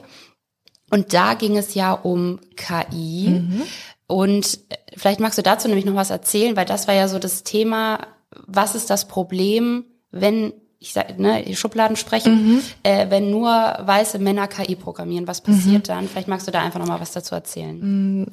und 0.90 1.14
da 1.14 1.36
ging 1.36 1.58
es 1.58 1.76
ja 1.76 1.94
um 1.94 2.40
KI. 2.56 3.30
Mhm. 3.30 3.62
Und 4.10 4.60
äh, 4.70 4.76
vielleicht 4.98 5.20
magst 5.20 5.38
du 5.38 5.44
dazu 5.44 5.68
nämlich 5.68 5.86
noch 5.86 5.96
was 5.96 6.10
erzählen, 6.10 6.58
weil 6.58 6.66
das 6.66 6.88
war 6.88 6.96
ja 6.96 7.08
so 7.08 7.20
das 7.20 7.44
Thema, 7.44 8.08
was 8.48 8.76
ist 8.76 8.90
das 8.90 9.08
Problem, 9.08 9.86
wenn 10.12 10.54
ich 10.80 10.94
sag, 10.94 11.20
ne, 11.20 11.44
die 11.44 11.56
Schubladen 11.56 11.96
sprechen, 11.96 12.54
mhm. 12.54 12.62
äh, 12.84 13.10
wenn 13.10 13.30
nur 13.30 13.50
weiße 13.52 14.18
Männer 14.18 14.48
KI 14.48 14.76
programmieren, 14.76 15.28
was 15.28 15.42
passiert 15.42 15.84
mhm. 15.84 15.88
dann? 15.88 16.08
Vielleicht 16.08 16.28
magst 16.30 16.48
du 16.48 16.52
da 16.52 16.62
einfach 16.62 16.80
nochmal 16.80 17.02
was 17.02 17.12
dazu 17.12 17.36
erzählen. 17.36 18.28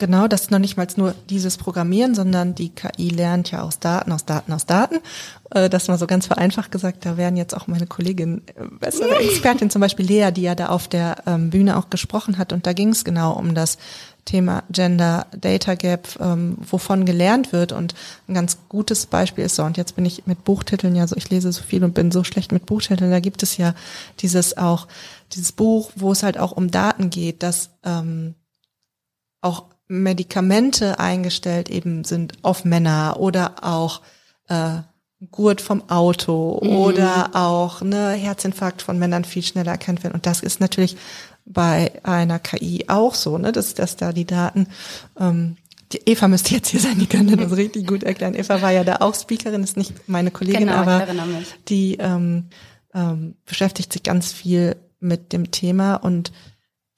Genau, 0.00 0.28
das 0.28 0.40
ist 0.40 0.50
noch 0.50 0.58
nicht 0.58 0.78
mal 0.78 0.88
nur 0.96 1.14
dieses 1.28 1.58
Programmieren, 1.58 2.14
sondern 2.14 2.54
die 2.54 2.70
KI 2.70 3.10
lernt 3.10 3.50
ja 3.50 3.60
aus 3.60 3.80
Daten, 3.80 4.12
aus 4.12 4.24
Daten, 4.24 4.50
aus 4.50 4.64
Daten. 4.64 4.96
Äh, 5.50 5.68
das 5.68 5.88
mal 5.88 5.98
so 5.98 6.06
ganz 6.06 6.26
vereinfacht 6.26 6.72
gesagt, 6.72 7.04
da 7.04 7.18
wären 7.18 7.36
jetzt 7.36 7.54
auch 7.54 7.66
meine 7.66 7.86
Kollegin, 7.86 8.40
äh, 8.54 8.64
bessere 8.80 9.16
Expertin, 9.16 9.68
zum 9.68 9.80
Beispiel 9.80 10.06
Lea, 10.06 10.30
die 10.32 10.40
ja 10.40 10.54
da 10.54 10.70
auf 10.70 10.88
der 10.88 11.16
ähm, 11.26 11.50
Bühne 11.50 11.76
auch 11.76 11.90
gesprochen 11.90 12.38
hat. 12.38 12.54
Und 12.54 12.66
da 12.66 12.72
ging 12.72 12.88
es 12.88 13.04
genau 13.04 13.34
um 13.34 13.54
das 13.54 13.76
Thema 14.24 14.62
Gender 14.70 15.26
Data 15.38 15.74
Gap, 15.74 16.08
ähm, 16.18 16.56
wovon 16.62 17.04
gelernt 17.04 17.52
wird. 17.52 17.72
Und 17.72 17.94
ein 18.26 18.32
ganz 18.32 18.56
gutes 18.70 19.04
Beispiel 19.04 19.44
ist 19.44 19.56
so, 19.56 19.64
und 19.64 19.76
jetzt 19.76 19.96
bin 19.96 20.06
ich 20.06 20.26
mit 20.26 20.44
Buchtiteln 20.44 20.96
ja 20.96 21.06
so, 21.06 21.14
ich 21.14 21.28
lese 21.28 21.52
so 21.52 21.62
viel 21.62 21.84
und 21.84 21.92
bin 21.92 22.10
so 22.10 22.24
schlecht 22.24 22.52
mit 22.52 22.64
Buchtiteln, 22.64 23.10
da 23.10 23.20
gibt 23.20 23.42
es 23.42 23.58
ja 23.58 23.74
dieses 24.20 24.56
auch, 24.56 24.88
dieses 25.34 25.52
Buch, 25.52 25.90
wo 25.94 26.10
es 26.10 26.22
halt 26.22 26.38
auch 26.38 26.52
um 26.52 26.70
Daten 26.70 27.10
geht, 27.10 27.42
dass 27.42 27.68
ähm, 27.84 28.34
auch 29.42 29.64
Medikamente 29.90 31.00
eingestellt 31.00 31.68
eben 31.68 32.04
sind 32.04 32.34
auf 32.42 32.64
Männer 32.64 33.16
oder 33.18 33.64
auch 33.64 34.02
äh, 34.48 34.82
Gurt 35.32 35.60
vom 35.60 35.90
Auto 35.90 36.60
mhm. 36.62 36.70
oder 36.70 37.30
auch 37.34 37.82
ne, 37.82 38.12
Herzinfarkt 38.12 38.82
von 38.82 39.00
Männern 39.00 39.24
viel 39.24 39.42
schneller 39.42 39.72
erkannt 39.72 40.04
werden. 40.04 40.14
Und 40.14 40.26
das 40.26 40.40
ist 40.40 40.60
natürlich 40.60 40.96
bei 41.44 41.92
einer 42.04 42.38
KI 42.38 42.84
auch 42.86 43.16
so, 43.16 43.36
ne, 43.36 43.50
dass, 43.50 43.74
dass 43.74 43.96
da 43.96 44.12
die 44.12 44.26
Daten, 44.26 44.68
ähm, 45.18 45.56
die 45.92 46.02
Eva 46.06 46.28
müsste 46.28 46.54
jetzt 46.54 46.68
hier 46.68 46.78
sein, 46.78 47.00
die 47.00 47.06
könnte 47.06 47.36
das 47.36 47.56
richtig 47.56 47.88
gut 47.88 48.04
erklären. 48.04 48.36
Eva 48.36 48.62
war 48.62 48.70
ja 48.70 48.84
da 48.84 48.98
auch 49.00 49.16
Speakerin, 49.16 49.64
ist 49.64 49.76
nicht 49.76 50.08
meine 50.08 50.30
Kollegin, 50.30 50.68
genau, 50.68 50.74
aber 50.74 51.04
die 51.68 51.96
ähm, 51.96 52.46
ähm, 52.94 53.34
beschäftigt 53.44 53.92
sich 53.92 54.04
ganz 54.04 54.32
viel 54.32 54.76
mit 55.00 55.32
dem 55.32 55.50
Thema 55.50 55.96
und 55.96 56.30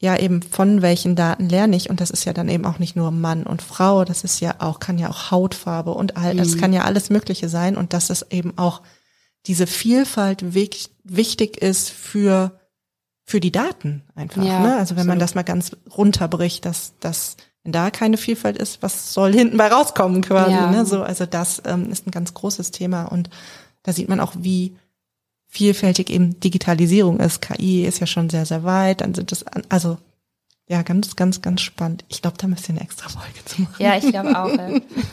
ja 0.03 0.19
eben 0.19 0.43
von 0.43 0.83
welchen 0.83 1.15
Daten 1.15 1.49
lerne 1.49 1.77
ich 1.77 1.89
und 1.89 2.01
das 2.01 2.11
ist 2.11 2.25
ja 2.25 2.33
dann 2.33 2.49
eben 2.49 2.67
auch 2.67 2.81
nicht 2.81 2.97
nur 2.97 3.13
Mann 3.13 3.45
und 3.45 3.63
Frau, 3.63 4.05
das 4.05 4.25
ist 4.25 4.41
ja 4.41 4.57
auch 4.59 4.81
kann 4.81 4.99
ja 4.99 5.09
auch 5.09 5.31
Hautfarbe 5.31 5.93
und 5.93 6.17
all, 6.17 6.35
mhm. 6.35 6.41
es 6.41 6.59
kann 6.59 6.73
ja 6.73 6.83
alles 6.83 7.09
Mögliche 7.09 7.49
sein 7.49 7.77
und 7.77 7.93
dass 7.93 8.11
es 8.11 8.27
eben 8.31 8.59
auch 8.59 8.83
diese 9.47 9.69
Vielfalt 9.69 10.55
wichtig 10.55 11.57
ist 11.57 11.91
für 11.91 12.59
für 13.25 13.39
die 13.39 13.53
Daten 13.53 14.03
einfach. 14.17 14.45
Ja, 14.45 14.61
ne? 14.61 14.77
Also 14.77 14.97
wenn 14.97 15.07
man 15.07 15.21
das 15.21 15.37
mal 15.37 15.43
ganz 15.43 15.77
runterbricht, 15.97 16.65
dass 16.67 16.95
dass 16.99 17.37
wenn 17.63 17.71
da 17.71 17.91
keine 17.91 18.17
Vielfalt 18.17 18.59
ist, 18.59 18.83
was 18.83 19.15
soll 19.15 19.33
hinten 19.33 19.57
bei 19.57 19.69
rauskommen 19.69 20.21
quasi? 20.23 20.51
Ja. 20.51 20.69
Ne? 20.69 20.85
So, 20.85 21.03
also 21.03 21.27
das 21.27 21.63
ähm, 21.65 21.91
ist 21.93 22.09
ein 22.09 22.11
ganz 22.11 22.35
großes 22.35 22.73
Thema 22.73 23.05
und 23.05 23.31
da 23.85 23.93
sieht 23.93 24.09
man 24.09 24.19
auch, 24.19 24.33
wie 24.37 24.77
vielfältig 25.53 26.09
eben 26.09 26.41
Digitalisierung 26.41 27.21
ist. 27.21 27.43
KI 27.43 27.85
ist 27.85 28.01
ja 28.01 28.07
schon 28.07 28.31
sehr, 28.31 28.47
sehr 28.47 28.65
weit. 28.65 29.03
Dann 29.03 29.15
sind 29.15 29.31
es, 29.33 29.45
also 29.69 29.99
ja, 30.67 30.81
ganz, 30.81 31.15
ganz, 31.15 31.43
ganz 31.43 31.61
spannend. 31.61 32.05
Ich 32.09 32.23
glaube, 32.23 32.39
da 32.39 32.47
müsst 32.47 32.67
ihr 32.69 32.71
eine 32.71 32.81
extra 32.81 33.11
Folge 33.11 33.45
zu 33.45 33.61
machen. 33.61 33.75
Ja, 33.79 33.97
ich 33.97 34.09
glaube 34.09 34.31
auch. 34.31 34.51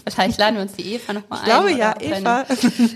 Wahrscheinlich 0.06 0.38
laden 0.38 0.56
wir 0.56 0.62
uns 0.62 0.74
die 0.74 0.94
Eva 0.94 1.12
nochmal 1.12 1.40
ein. 1.40 1.46
Ich 1.46 1.52
glaube 1.52 1.72
ja, 1.78 1.96
Eva. 2.00 2.46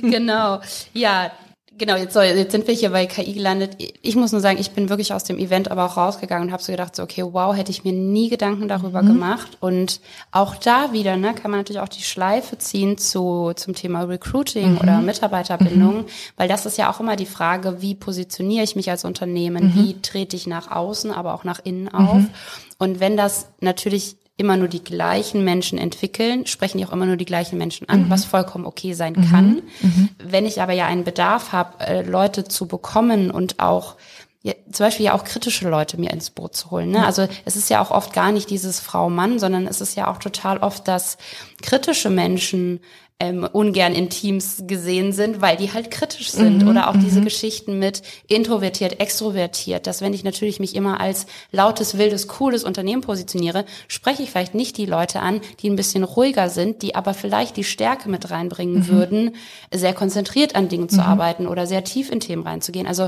genau. 0.02 0.62
Ja, 0.94 1.32
Genau, 1.80 1.96
jetzt, 1.96 2.14
soll, 2.14 2.26
jetzt 2.26 2.52
sind 2.52 2.68
wir 2.68 2.76
hier 2.76 2.92
bei 2.92 3.08
KI 3.08 3.34
gelandet. 3.34 3.78
Ich 4.04 4.16
muss 4.16 4.32
nur 4.32 4.42
sagen, 4.42 4.60
ich 4.60 4.72
bin 4.72 4.90
wirklich 4.90 5.12
aus 5.12 5.24
dem 5.24 5.40
Event 5.40 5.72
aber 5.72 5.86
auch 5.86 5.98
rausgegangen 5.98 6.48
und 6.48 6.54
habe 6.54 6.62
so 6.62 6.72
gedacht, 6.72 6.96
so, 6.96 7.02
okay, 7.02 7.24
wow, 7.24 7.56
hätte 7.56 7.72
ich 7.72 7.84
mir 7.84 7.94
nie 7.94 8.30
Gedanken 8.30 8.68
darüber 8.68 9.02
mhm. 9.02 9.08
gemacht. 9.08 9.58
Und 9.60 10.00
auch 10.32 10.56
da 10.56 10.94
wieder, 10.94 11.18
ne, 11.18 11.34
kann 11.34 11.50
man 11.50 11.60
natürlich 11.60 11.82
auch 11.82 11.90
die 11.90 12.04
Schleife 12.04 12.60
ziehen 12.60 12.98
zu 13.00 13.54
zum 13.56 13.74
Thema 13.74 14.04
Recruiting 14.04 14.74
mhm. 14.74 14.78
oder 14.78 15.02
Mitarbeiterbindung, 15.02 15.98
mhm. 15.98 16.06
weil 16.38 16.48
das 16.48 16.68
ist 16.68 16.78
ja 16.78 16.92
auch 16.92 17.00
immer 17.00 17.16
die 17.16 17.26
Frage, 17.26 17.82
wie 17.82 17.96
positioniere 17.96 18.64
ich 18.64 18.76
mich 18.76 18.92
als 18.92 19.04
Unternehmen, 19.04 19.68
mhm. 19.68 19.76
wie 19.76 20.02
trete 20.02 20.36
ich 20.36 20.46
nach 20.46 20.70
außen, 20.70 21.12
aber 21.12 21.34
auch 21.34 21.44
nach 21.44 21.60
innen 21.64 21.90
auf. 21.90 22.16
Mhm. 22.16 22.30
Und 22.78 23.00
wenn 23.00 23.18
das 23.18 23.48
natürlich 23.62 24.18
immer 24.38 24.58
nur 24.58 24.68
die 24.68 24.84
gleichen 24.84 25.44
Menschen 25.44 25.78
entwickeln, 25.78 26.48
sprechen 26.48 26.80
die 26.80 26.86
auch 26.86 26.92
immer 26.92 27.06
nur 27.06 27.18
die 27.18 27.26
gleichen 27.26 27.58
Menschen 27.58 27.88
an, 27.88 28.06
mhm. 28.06 28.10
was 28.10 28.26
vollkommen 28.26 28.66
okay 28.66 28.94
sein 28.94 29.14
mhm. 29.14 29.30
kann. 29.30 29.62
Mhm. 29.82 30.10
Wenn 30.18 30.46
ich 30.46 30.62
aber 30.62 30.74
ja 30.74 30.88
einen 30.88 31.04
Bedarf 31.04 31.52
habe, 31.52 31.86
äh, 31.86 32.02
Leute 32.02 32.44
zu 32.44 32.68
bekommen 32.68 33.30
und 33.30 33.60
auch 33.60 33.96
ja, 34.42 34.54
zum 34.70 34.88
Beispiel 34.88 35.06
ja 35.06 35.14
auch 35.14 35.24
kritische 35.24 35.70
Leute 35.70 35.98
mir 35.98 36.12
ins 36.12 36.30
Boot 36.30 36.54
zu 36.54 36.70
holen. 36.70 36.92
Ne? 36.92 37.06
Also 37.06 37.30
es 37.46 37.56
ist 37.56 37.70
ja 37.70 37.82
auch 37.82 37.92
oft 37.92 38.12
gar 38.12 38.34
nicht 38.34 38.50
dieses 38.50 38.82
Frau-Mann, 38.82 39.40
sondern 39.40 39.68
es 39.68 39.80
ist 39.80 39.96
ja 39.96 40.12
auch 40.12 40.18
total 40.18 40.58
oft, 40.58 40.86
dass 40.90 41.18
kritische 41.62 42.10
Menschen 42.10 42.82
ähm, 43.24 43.48
ungern 43.50 43.94
in 43.94 44.10
Teams 44.10 44.64
gesehen 44.68 45.14
sind, 45.14 45.42
weil 45.42 45.56
die 45.56 45.72
halt 45.72 45.92
kritisch 45.92 46.32
sind. 46.32 46.64
Mhm, 46.64 46.68
Oder 46.68 46.90
auch 46.90 46.98
diese 46.98 47.22
mhm. 47.22 47.26
Geschichten 47.26 47.80
mit 47.80 48.02
introvertiert, 48.28 49.00
extrovertiert, 49.00 49.88
dass 49.88 50.02
wenn 50.02 50.14
ich 50.14 50.26
natürlich 50.26 50.60
mich 50.60 50.76
immer 50.76 51.00
als 51.00 51.26
lautes, 51.52 51.98
wildes, 51.98 52.28
cooles 52.28 52.66
Unternehmen 52.66 53.02
positioniere, 53.02 53.64
spreche 53.88 54.24
ich 54.24 54.32
vielleicht 54.32 54.56
nicht 54.56 54.78
die 54.78 54.86
Leute 54.86 55.22
an, 55.22 55.40
die 55.62 55.70
ein 55.70 55.78
bisschen 55.78 56.04
ruhiger 56.04 56.50
sind, 56.50 56.82
die 56.82 56.96
aber 56.96 57.14
vielleicht 57.14 57.56
die 57.56 57.64
Stärke 57.64 58.10
mit 58.10 58.30
reinbringen 58.30 58.80
mhm. 58.80 58.88
würden, 58.90 59.36
sehr 59.74 59.94
konzentriert 59.94 60.56
an 60.56 60.68
Dingen 60.68 60.90
zu 60.90 60.98
mhm. 60.98 61.08
arbeiten 61.08 61.48
oder 61.48 61.66
sehr 61.66 61.86
tief 61.86 62.12
in 62.12 62.20
Themen 62.20 62.44
reinzugehen. 62.44 62.88
Also 62.88 63.08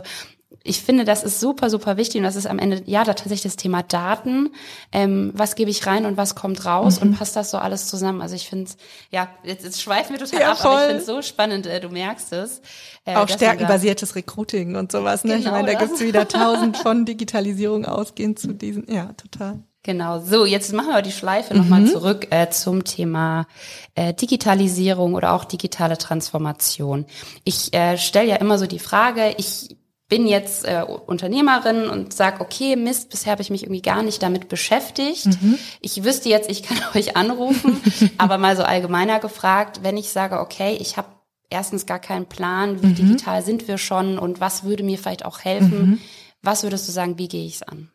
ich 0.68 0.82
finde, 0.82 1.06
das 1.06 1.24
ist 1.24 1.40
super, 1.40 1.70
super 1.70 1.96
wichtig 1.96 2.18
und 2.18 2.24
das 2.24 2.36
ist 2.36 2.48
am 2.48 2.58
Ende, 2.58 2.82
ja, 2.88 3.04
da 3.04 3.14
tatsächlich 3.14 3.44
das 3.44 3.56
Thema 3.56 3.84
Daten. 3.84 4.52
Ähm, 4.92 5.32
was 5.36 5.56
gebe 5.56 5.70
ich 5.70 5.86
rein 5.86 6.06
und 6.08 6.18
was 6.18 6.34
kommt 6.34 6.66
raus 6.66 7.00
mhm. 7.00 7.10
und 7.10 7.20
passt 7.20 7.36
das 7.36 7.52
so 7.52 7.60
alles 7.60 7.88
zusammen? 7.88 8.22
Also 8.22 8.36
ich 8.36 8.50
finde 8.50 8.72
ja, 9.12 9.30
jetzt, 9.44 9.64
jetzt 9.64 9.80
schweifen 9.80 10.18
wir 10.18 10.26
total 10.26 10.42
ja, 10.42 10.52
ab, 10.52 10.58
voll. 10.58 10.72
aber 10.72 10.82
ich 10.82 10.88
finde 10.88 11.02
es 11.02 11.06
so 11.06 11.22
spannend, 11.22 11.68
äh, 11.68 11.80
du 11.80 11.90
merkst 11.90 12.34
es. 12.34 12.62
Äh, 13.06 13.16
Auch 13.16 13.30
stärkenbasiertes 13.30 14.16
Recruiting 14.16 14.76
und 14.76 14.92
sowas, 14.92 15.24
ne? 15.24 15.38
Genau 15.38 15.46
ich 15.46 15.52
meine, 15.52 15.72
da 15.72 15.78
gibt's 15.78 16.02
wieder 16.02 16.28
tausend 16.28 16.78
von 16.78 17.06
Digitalisierung 17.06 17.86
ausgehend 17.86 18.40
zu 18.40 18.54
diesen, 18.54 18.92
ja, 18.92 19.14
total. 19.14 19.60
Genau, 19.84 20.20
so 20.20 20.48
jetzt 20.48 20.74
machen 20.74 20.90
wir 20.90 21.04
die 21.04 21.12
Schleife 21.12 21.54
mhm. 21.54 21.60
nochmal 21.60 21.86
zurück 21.86 22.26
äh, 22.32 22.50
zum 22.50 22.86
Thema 22.86 23.46
äh, 23.94 24.16
Digitalisierung 24.16 25.14
oder 25.14 25.34
auch 25.34 25.46
digitale 25.46 26.00
Transformation. 26.00 27.06
Ich 27.44 27.72
äh, 27.72 28.00
stelle 28.00 28.30
ja 28.30 28.38
immer 28.38 28.58
so 28.58 28.66
die 28.66 28.80
Frage, 28.80 29.36
ich 29.38 29.75
bin 30.08 30.28
jetzt 30.28 30.66
äh, 30.66 30.84
Unternehmerin 30.84 31.90
und 31.90 32.14
sag, 32.14 32.40
okay, 32.40 32.76
Mist, 32.76 33.10
bisher 33.10 33.32
habe 33.32 33.42
ich 33.42 33.50
mich 33.50 33.64
irgendwie 33.64 33.82
gar 33.82 34.04
nicht 34.04 34.22
damit 34.22 34.48
beschäftigt. 34.48 35.26
Mhm. 35.26 35.58
Ich 35.82 36.04
wüsste 36.04 36.30
jetzt, 36.30 36.50
ich 36.50 36.64
kann 36.64 36.78
euch 36.96 37.18
anrufen, 37.18 37.82
aber 38.18 38.38
mal 38.38 38.56
so 38.56 38.64
allgemeiner 38.64 39.20
gefragt, 39.20 39.80
wenn 39.82 39.98
ich 39.98 40.10
sage, 40.10 40.40
okay, 40.40 40.78
ich 40.80 40.98
habe 40.98 41.08
erstens 41.50 41.86
gar 41.86 42.00
keinen 42.00 42.28
Plan, 42.28 42.82
wie 42.82 42.88
mhm. 42.88 42.96
digital 42.96 43.44
sind 43.44 43.68
wir 43.68 43.78
schon 43.78 44.20
und 44.20 44.40
was 44.40 44.64
würde 44.64 44.84
mir 44.84 44.98
vielleicht 44.98 45.26
auch 45.26 45.40
helfen, 45.40 45.90
mhm. 45.90 46.00
was 46.42 46.64
würdest 46.64 46.88
du 46.88 46.92
sagen, 46.92 47.18
wie 47.18 47.28
gehe 47.28 47.46
ich 47.46 47.56
es 47.56 47.64
an? 47.64 47.92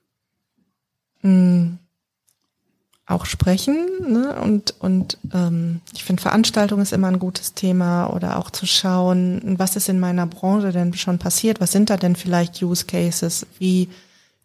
Auch 3.10 3.26
sprechen. 3.26 3.88
Ne? 4.06 4.40
Und, 4.40 4.74
und 4.78 5.18
ähm, 5.34 5.80
ich 5.92 6.04
finde, 6.04 6.22
Veranstaltung 6.22 6.80
ist 6.80 6.92
immer 6.92 7.08
ein 7.08 7.18
gutes 7.18 7.54
Thema 7.54 8.06
oder 8.06 8.38
auch 8.38 8.50
zu 8.50 8.66
schauen, 8.66 9.56
was 9.58 9.74
ist 9.74 9.88
in 9.88 9.98
meiner 9.98 10.26
Branche 10.26 10.70
denn 10.70 10.94
schon 10.94 11.18
passiert, 11.18 11.60
was 11.60 11.72
sind 11.72 11.90
da 11.90 11.96
denn 11.96 12.14
vielleicht 12.14 12.62
Use 12.62 12.86
Cases, 12.86 13.48
wie 13.58 13.88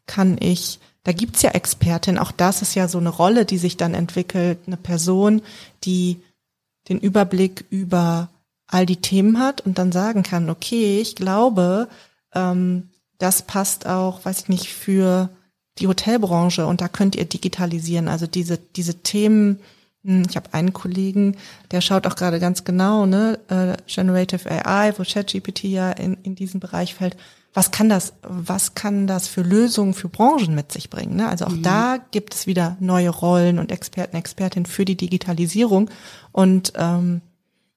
kann 0.07 0.37
ich, 0.39 0.79
da 1.03 1.11
gibt's 1.11 1.43
ja 1.43 1.51
Expertin, 1.51 2.17
auch 2.17 2.31
das 2.31 2.63
ist 2.63 2.73
ja 2.73 2.87
so 2.87 2.97
eine 2.97 3.09
Rolle, 3.09 3.45
die 3.45 3.59
sich 3.59 3.77
dann 3.77 3.93
entwickelt, 3.93 4.57
eine 4.65 4.77
Person, 4.77 5.43
die 5.83 6.23
den 6.89 6.99
Überblick 6.99 7.65
über 7.69 8.29
all 8.65 8.87
die 8.87 8.97
Themen 8.97 9.37
hat 9.37 9.61
und 9.61 9.77
dann 9.77 9.91
sagen 9.91 10.23
kann, 10.23 10.49
okay, 10.49 10.99
ich 10.99 11.15
glaube, 11.15 11.87
ähm, 12.33 12.89
das 13.19 13.43
passt 13.43 13.85
auch, 13.85 14.25
weiß 14.25 14.41
ich 14.41 14.49
nicht, 14.49 14.73
für 14.73 15.29
die 15.79 15.87
Hotelbranche 15.87 16.65
und 16.65 16.81
da 16.81 16.87
könnt 16.87 17.15
ihr 17.15 17.25
digitalisieren. 17.25 18.07
Also 18.07 18.27
diese, 18.27 18.57
diese 18.57 18.95
Themen, 18.95 19.59
hm, 20.03 20.23
ich 20.29 20.35
habe 20.35 20.53
einen 20.53 20.73
Kollegen, 20.73 21.35
der 21.71 21.81
schaut 21.81 22.07
auch 22.07 22.15
gerade 22.15 22.39
ganz 22.39 22.63
genau, 22.63 23.05
ne, 23.05 23.39
äh, 23.49 23.75
Generative 23.87 24.49
AI, 24.49 24.93
wo 24.97 25.03
ChatGPT 25.03 25.65
ja 25.65 25.91
in, 25.91 26.15
in 26.23 26.35
diesen 26.35 26.59
Bereich 26.59 26.95
fällt. 26.95 27.17
Was 27.53 27.71
kann 27.71 27.87
das, 27.87 28.13
was 28.21 28.75
kann 28.75 29.07
das 29.07 29.27
für 29.27 29.41
Lösungen 29.41 29.93
für 29.93 30.09
Branchen 30.09 30.55
mit 30.55 30.73
sich 30.73 30.89
bringen? 30.89 31.15
Ne? 31.15 31.29
Also 31.29 31.45
auch 31.45 31.51
mhm. 31.51 31.63
da 31.63 31.97
gibt 32.11 32.35
es 32.35 32.47
wieder 32.47 32.75
neue 32.81 33.09
Rollen 33.09 33.59
und 33.59 33.71
Experten, 33.71 34.17
Expertinnen 34.17 34.65
für 34.65 34.83
die 34.83 34.97
Digitalisierung 34.97 35.89
und 36.33 36.73
ähm, 36.75 37.21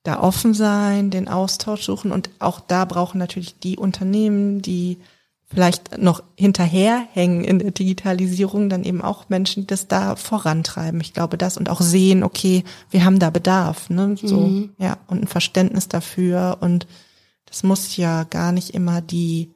da 0.03 0.21
offen 0.21 0.55
sein, 0.55 1.11
den 1.11 1.29
Austausch 1.29 1.83
suchen 1.83 2.13
und 2.13 2.31
auch 2.39 2.61
da 2.61 2.85
brauchen 2.87 3.19
natürlich 3.19 3.61
die 3.61 3.77
Unternehmen, 3.77 4.63
die 4.63 4.99
vielleicht 5.49 5.97
noch 5.97 6.23
hinterherhängen 6.37 7.43
in 7.43 7.59
der 7.59 7.71
Digitalisierung, 7.71 8.69
dann 8.69 8.85
eben 8.85 9.01
auch 9.01 9.29
Menschen, 9.29 9.63
die 9.63 9.67
das 9.67 9.89
da 9.89 10.15
vorantreiben. 10.15 11.01
Ich 11.01 11.15
glaube 11.15 11.39
das 11.39 11.57
und 11.57 11.71
auch 11.71 11.81
sehen, 11.81 12.23
okay, 12.23 12.65
wir 12.91 13.05
haben 13.05 13.19
da 13.19 13.31
Bedarf, 13.31 13.89
ne? 13.89 14.17
So, 14.23 14.41
mhm. 14.41 14.71
ja, 14.79 14.99
und 15.07 15.23
ein 15.23 15.27
Verständnis 15.27 15.89
dafür. 15.89 16.59
Und 16.61 16.87
das 17.47 17.63
muss 17.63 17.97
ja 17.97 18.25
gar 18.25 18.53
nicht 18.53 18.75
immer 18.75 19.01
die, 19.01 19.55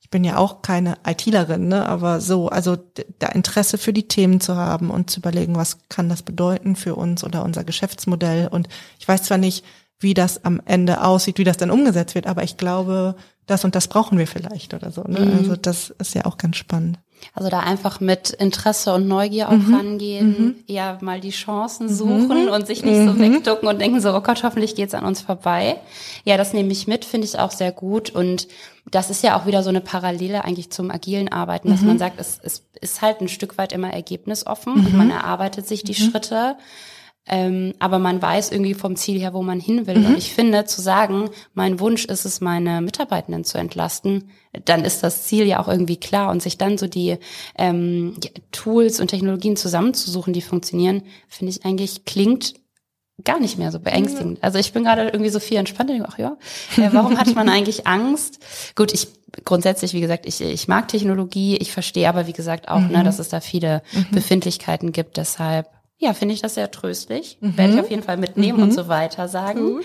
ich 0.00 0.10
bin 0.10 0.22
ja 0.22 0.36
auch 0.36 0.62
keine 0.62 0.98
ITlerin, 1.04 1.66
ne? 1.66 1.88
Aber 1.88 2.20
so, 2.20 2.48
also 2.48 2.76
da 3.18 3.26
Interesse 3.28 3.78
für 3.78 3.92
die 3.92 4.06
Themen 4.06 4.40
zu 4.40 4.56
haben 4.56 4.90
und 4.90 5.10
zu 5.10 5.18
überlegen, 5.18 5.56
was 5.56 5.78
kann 5.88 6.08
das 6.08 6.22
bedeuten 6.22 6.76
für 6.76 6.94
uns 6.94 7.24
oder 7.24 7.42
unser 7.42 7.64
Geschäftsmodell. 7.64 8.46
Und 8.46 8.68
ich 9.00 9.08
weiß 9.08 9.24
zwar 9.24 9.38
nicht, 9.38 9.64
wie 9.98 10.14
das 10.14 10.44
am 10.44 10.60
Ende 10.66 11.02
aussieht, 11.02 11.38
wie 11.38 11.44
das 11.44 11.56
dann 11.56 11.70
umgesetzt 11.72 12.14
wird. 12.14 12.28
Aber 12.28 12.44
ich 12.44 12.56
glaube, 12.56 13.16
das 13.46 13.64
und 13.64 13.74
das 13.74 13.88
brauchen 13.88 14.18
wir 14.18 14.26
vielleicht 14.26 14.74
oder 14.74 14.90
so. 14.90 15.02
Ne? 15.02 15.20
Mhm. 15.20 15.38
Also 15.38 15.56
das 15.56 15.90
ist 15.98 16.14
ja 16.14 16.24
auch 16.24 16.38
ganz 16.38 16.56
spannend. 16.56 16.98
Also 17.34 17.48
da 17.48 17.60
einfach 17.60 18.00
mit 18.00 18.30
Interesse 18.30 18.92
und 18.94 19.06
Neugier 19.06 19.48
auch 19.48 19.52
mhm. 19.52 19.74
rangehen, 19.74 20.28
mhm. 20.28 20.54
eher 20.66 20.98
mal 21.02 21.20
die 21.20 21.30
Chancen 21.30 21.86
mhm. 21.86 21.94
suchen 21.94 22.48
und 22.48 22.66
sich 22.66 22.84
nicht 22.84 22.96
so 22.96 23.12
mhm. 23.12 23.20
wegducken 23.20 23.68
und 23.68 23.80
denken 23.80 24.00
so, 24.00 24.14
oh 24.14 24.20
Gott, 24.20 24.42
hoffentlich 24.42 24.74
geht's 24.74 24.94
an 24.94 25.04
uns 25.04 25.20
vorbei. 25.20 25.76
Ja, 26.24 26.36
das 26.36 26.52
nehme 26.52 26.72
ich 26.72 26.86
mit, 26.86 27.04
finde 27.04 27.26
ich 27.26 27.38
auch 27.38 27.52
sehr 27.52 27.72
gut. 27.72 28.10
Und 28.10 28.48
das 28.90 29.10
ist 29.10 29.22
ja 29.22 29.38
auch 29.38 29.46
wieder 29.46 29.62
so 29.62 29.68
eine 29.68 29.80
Parallele 29.80 30.44
eigentlich 30.44 30.70
zum 30.70 30.90
agilen 30.90 31.30
Arbeiten, 31.30 31.70
dass 31.70 31.82
man 31.82 31.98
sagt, 31.98 32.20
es, 32.20 32.40
es 32.42 32.64
ist 32.80 33.02
halt 33.02 33.20
ein 33.20 33.28
Stück 33.28 33.56
weit 33.56 33.72
immer 33.72 33.92
ergebnisoffen 33.92 34.74
und 34.74 34.96
man 34.96 35.10
erarbeitet 35.10 35.68
sich 35.68 35.84
die 35.84 35.94
Schritte. 35.94 36.56
Ähm, 37.26 37.74
aber 37.78 37.98
man 38.00 38.20
weiß 38.20 38.50
irgendwie 38.50 38.74
vom 38.74 38.96
Ziel 38.96 39.20
her, 39.20 39.32
wo 39.32 39.42
man 39.42 39.60
hin 39.60 39.86
will. 39.86 39.98
Mhm. 39.98 40.06
Und 40.06 40.18
ich 40.18 40.34
finde, 40.34 40.64
zu 40.64 40.80
sagen, 40.80 41.30
mein 41.54 41.78
Wunsch 41.78 42.04
ist 42.04 42.24
es, 42.24 42.40
meine 42.40 42.80
Mitarbeitenden 42.80 43.44
zu 43.44 43.58
entlasten, 43.58 44.30
dann 44.64 44.84
ist 44.84 45.02
das 45.04 45.22
Ziel 45.24 45.46
ja 45.46 45.60
auch 45.60 45.68
irgendwie 45.68 45.96
klar. 45.96 46.30
Und 46.30 46.42
sich 46.42 46.58
dann 46.58 46.78
so 46.78 46.88
die 46.88 47.18
ähm, 47.56 48.16
Tools 48.50 48.98
und 48.98 49.08
Technologien 49.08 49.56
zusammenzusuchen, 49.56 50.32
die 50.32 50.42
funktionieren, 50.42 51.02
finde 51.28 51.52
ich 51.52 51.64
eigentlich 51.64 52.04
klingt 52.04 52.54
gar 53.24 53.38
nicht 53.38 53.56
mehr 53.56 53.70
so 53.70 53.78
beängstigend. 53.78 54.42
Also 54.42 54.58
ich 54.58 54.72
bin 54.72 54.82
gerade 54.82 55.04
irgendwie 55.04 55.30
so 55.30 55.38
viel 55.38 55.58
entspannter. 55.58 55.94
Ach 56.08 56.18
ja, 56.18 56.36
äh, 56.76 56.88
warum 56.92 57.18
hat 57.18 57.32
man 57.34 57.48
eigentlich 57.50 57.86
Angst? 57.86 58.40
Gut, 58.74 58.92
ich 58.92 59.08
grundsätzlich, 59.44 59.92
wie 59.92 60.00
gesagt, 60.00 60.26
ich, 60.26 60.40
ich 60.40 60.68
mag 60.68 60.88
Technologie, 60.88 61.56
ich 61.56 61.72
verstehe 61.72 62.08
aber, 62.08 62.26
wie 62.26 62.32
gesagt, 62.32 62.68
auch, 62.68 62.80
ne, 62.80 62.86
mhm. 62.86 62.92
ne, 62.92 63.04
dass 63.04 63.18
es 63.18 63.28
da 63.28 63.40
viele 63.40 63.82
mhm. 63.92 64.06
Befindlichkeiten 64.12 64.92
gibt. 64.92 65.16
Deshalb 65.16 65.68
ja, 66.02 66.14
finde 66.14 66.34
ich 66.34 66.42
das 66.42 66.54
sehr 66.54 66.70
tröstlich. 66.70 67.38
Mhm. 67.40 67.56
Werde 67.56 67.74
ich 67.74 67.80
auf 67.80 67.90
jeden 67.90 68.02
Fall 68.02 68.16
mitnehmen 68.16 68.58
mhm. 68.58 68.64
und 68.64 68.72
so 68.72 68.88
weiter 68.88 69.28
sagen. 69.28 69.74
Gut. 69.74 69.84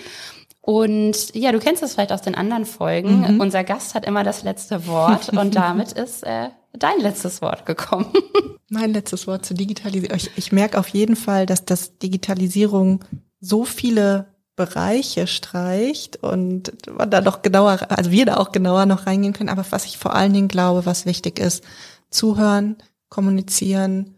Und 0.60 1.34
ja, 1.34 1.52
du 1.52 1.60
kennst 1.60 1.82
das 1.82 1.94
vielleicht 1.94 2.12
aus 2.12 2.22
den 2.22 2.34
anderen 2.34 2.66
Folgen. 2.66 3.20
Mhm. 3.20 3.40
Unser 3.40 3.62
Gast 3.64 3.94
hat 3.94 4.04
immer 4.04 4.24
das 4.24 4.42
letzte 4.42 4.86
Wort 4.86 5.28
und 5.32 5.54
damit 5.54 5.92
ist 5.92 6.24
äh, 6.24 6.48
dein 6.72 6.98
letztes 7.00 7.40
Wort 7.40 7.64
gekommen. 7.66 8.12
Mein 8.68 8.92
letztes 8.92 9.26
Wort 9.26 9.46
zur 9.46 9.56
Digitalisierung. 9.56 10.16
Ich, 10.16 10.30
ich 10.36 10.52
merke 10.52 10.78
auf 10.78 10.88
jeden 10.88 11.16
Fall, 11.16 11.46
dass 11.46 11.64
das 11.64 11.98
Digitalisierung 11.98 13.04
so 13.40 13.64
viele 13.64 14.26
Bereiche 14.56 15.28
streicht 15.28 16.16
und 16.16 16.72
man 16.90 17.10
da 17.10 17.20
noch 17.20 17.42
genauer, 17.42 17.78
also 17.88 18.10
wir 18.10 18.26
da 18.26 18.38
auch 18.38 18.50
genauer 18.50 18.86
noch 18.86 19.06
reingehen 19.06 19.32
können. 19.32 19.48
Aber 19.48 19.64
was 19.70 19.84
ich 19.84 19.96
vor 19.96 20.14
allen 20.14 20.32
Dingen 20.32 20.48
glaube, 20.48 20.84
was 20.84 21.06
wichtig 21.06 21.38
ist, 21.38 21.62
zuhören, 22.10 22.76
kommunizieren, 23.08 24.17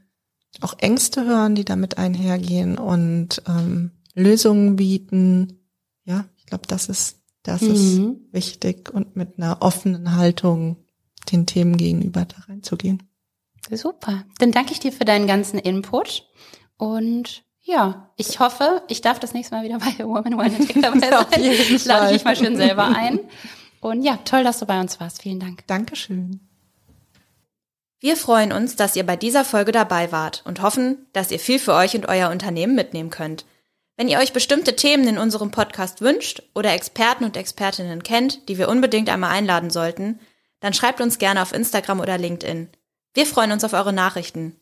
auch 0.60 0.74
Ängste 0.78 1.24
hören, 1.24 1.54
die 1.54 1.64
damit 1.64 1.98
einhergehen 1.98 2.78
und 2.78 3.42
ähm, 3.48 3.92
Lösungen 4.14 4.76
bieten. 4.76 5.60
Ja, 6.04 6.24
ich 6.36 6.46
glaube, 6.46 6.66
das 6.66 6.88
ist, 6.88 7.20
das 7.42 7.62
mhm. 7.62 7.70
ist 7.70 8.00
wichtig 8.32 8.92
und 8.92 9.16
mit 9.16 9.38
einer 9.38 9.62
offenen 9.62 10.16
Haltung 10.16 10.76
den 11.30 11.46
Themen 11.46 11.76
gegenüber 11.76 12.24
da 12.24 12.36
reinzugehen. 12.48 13.02
Super. 13.70 14.24
Dann 14.38 14.52
danke 14.52 14.72
ich 14.72 14.80
dir 14.80 14.92
für 14.92 15.04
deinen 15.04 15.26
ganzen 15.26 15.58
Input 15.58 16.26
und 16.76 17.44
ja, 17.62 18.10
ich 18.16 18.40
hoffe, 18.40 18.82
ich 18.88 19.00
darf 19.00 19.20
das 19.20 19.34
nächste 19.34 19.54
Mal 19.54 19.64
wieder 19.64 19.78
bei 19.98 20.04
Woman 20.04 20.34
One 20.34 20.66
Tech 20.66 20.76
dabei 20.82 20.98
sein. 20.98 21.84
Lade 21.84 22.06
ich 22.06 22.12
mich 22.12 22.24
mal 22.24 22.36
schön 22.36 22.56
selber 22.56 22.88
ein. 22.88 23.20
Und 23.80 24.02
ja, 24.02 24.18
toll, 24.24 24.44
dass 24.44 24.58
du 24.58 24.66
bei 24.66 24.80
uns 24.80 25.00
warst. 25.00 25.22
Vielen 25.22 25.40
Dank. 25.40 25.66
Dankeschön. 25.66 26.49
Wir 28.02 28.16
freuen 28.16 28.50
uns, 28.50 28.76
dass 28.76 28.96
ihr 28.96 29.04
bei 29.04 29.16
dieser 29.16 29.44
Folge 29.44 29.72
dabei 29.72 30.10
wart 30.10 30.42
und 30.46 30.62
hoffen, 30.62 31.06
dass 31.12 31.30
ihr 31.30 31.38
viel 31.38 31.58
für 31.58 31.74
euch 31.74 31.94
und 31.94 32.08
euer 32.08 32.30
Unternehmen 32.30 32.74
mitnehmen 32.74 33.10
könnt. 33.10 33.44
Wenn 33.98 34.08
ihr 34.08 34.18
euch 34.18 34.32
bestimmte 34.32 34.74
Themen 34.74 35.06
in 35.06 35.18
unserem 35.18 35.50
Podcast 35.50 36.00
wünscht 36.00 36.42
oder 36.54 36.72
Experten 36.72 37.24
und 37.24 37.36
Expertinnen 37.36 38.02
kennt, 38.02 38.48
die 38.48 38.56
wir 38.56 38.70
unbedingt 38.70 39.10
einmal 39.10 39.32
einladen 39.32 39.68
sollten, 39.68 40.18
dann 40.60 40.72
schreibt 40.72 41.02
uns 41.02 41.18
gerne 41.18 41.42
auf 41.42 41.52
Instagram 41.52 42.00
oder 42.00 42.16
LinkedIn. 42.16 42.70
Wir 43.12 43.26
freuen 43.26 43.52
uns 43.52 43.64
auf 43.64 43.74
eure 43.74 43.92
Nachrichten. 43.92 44.59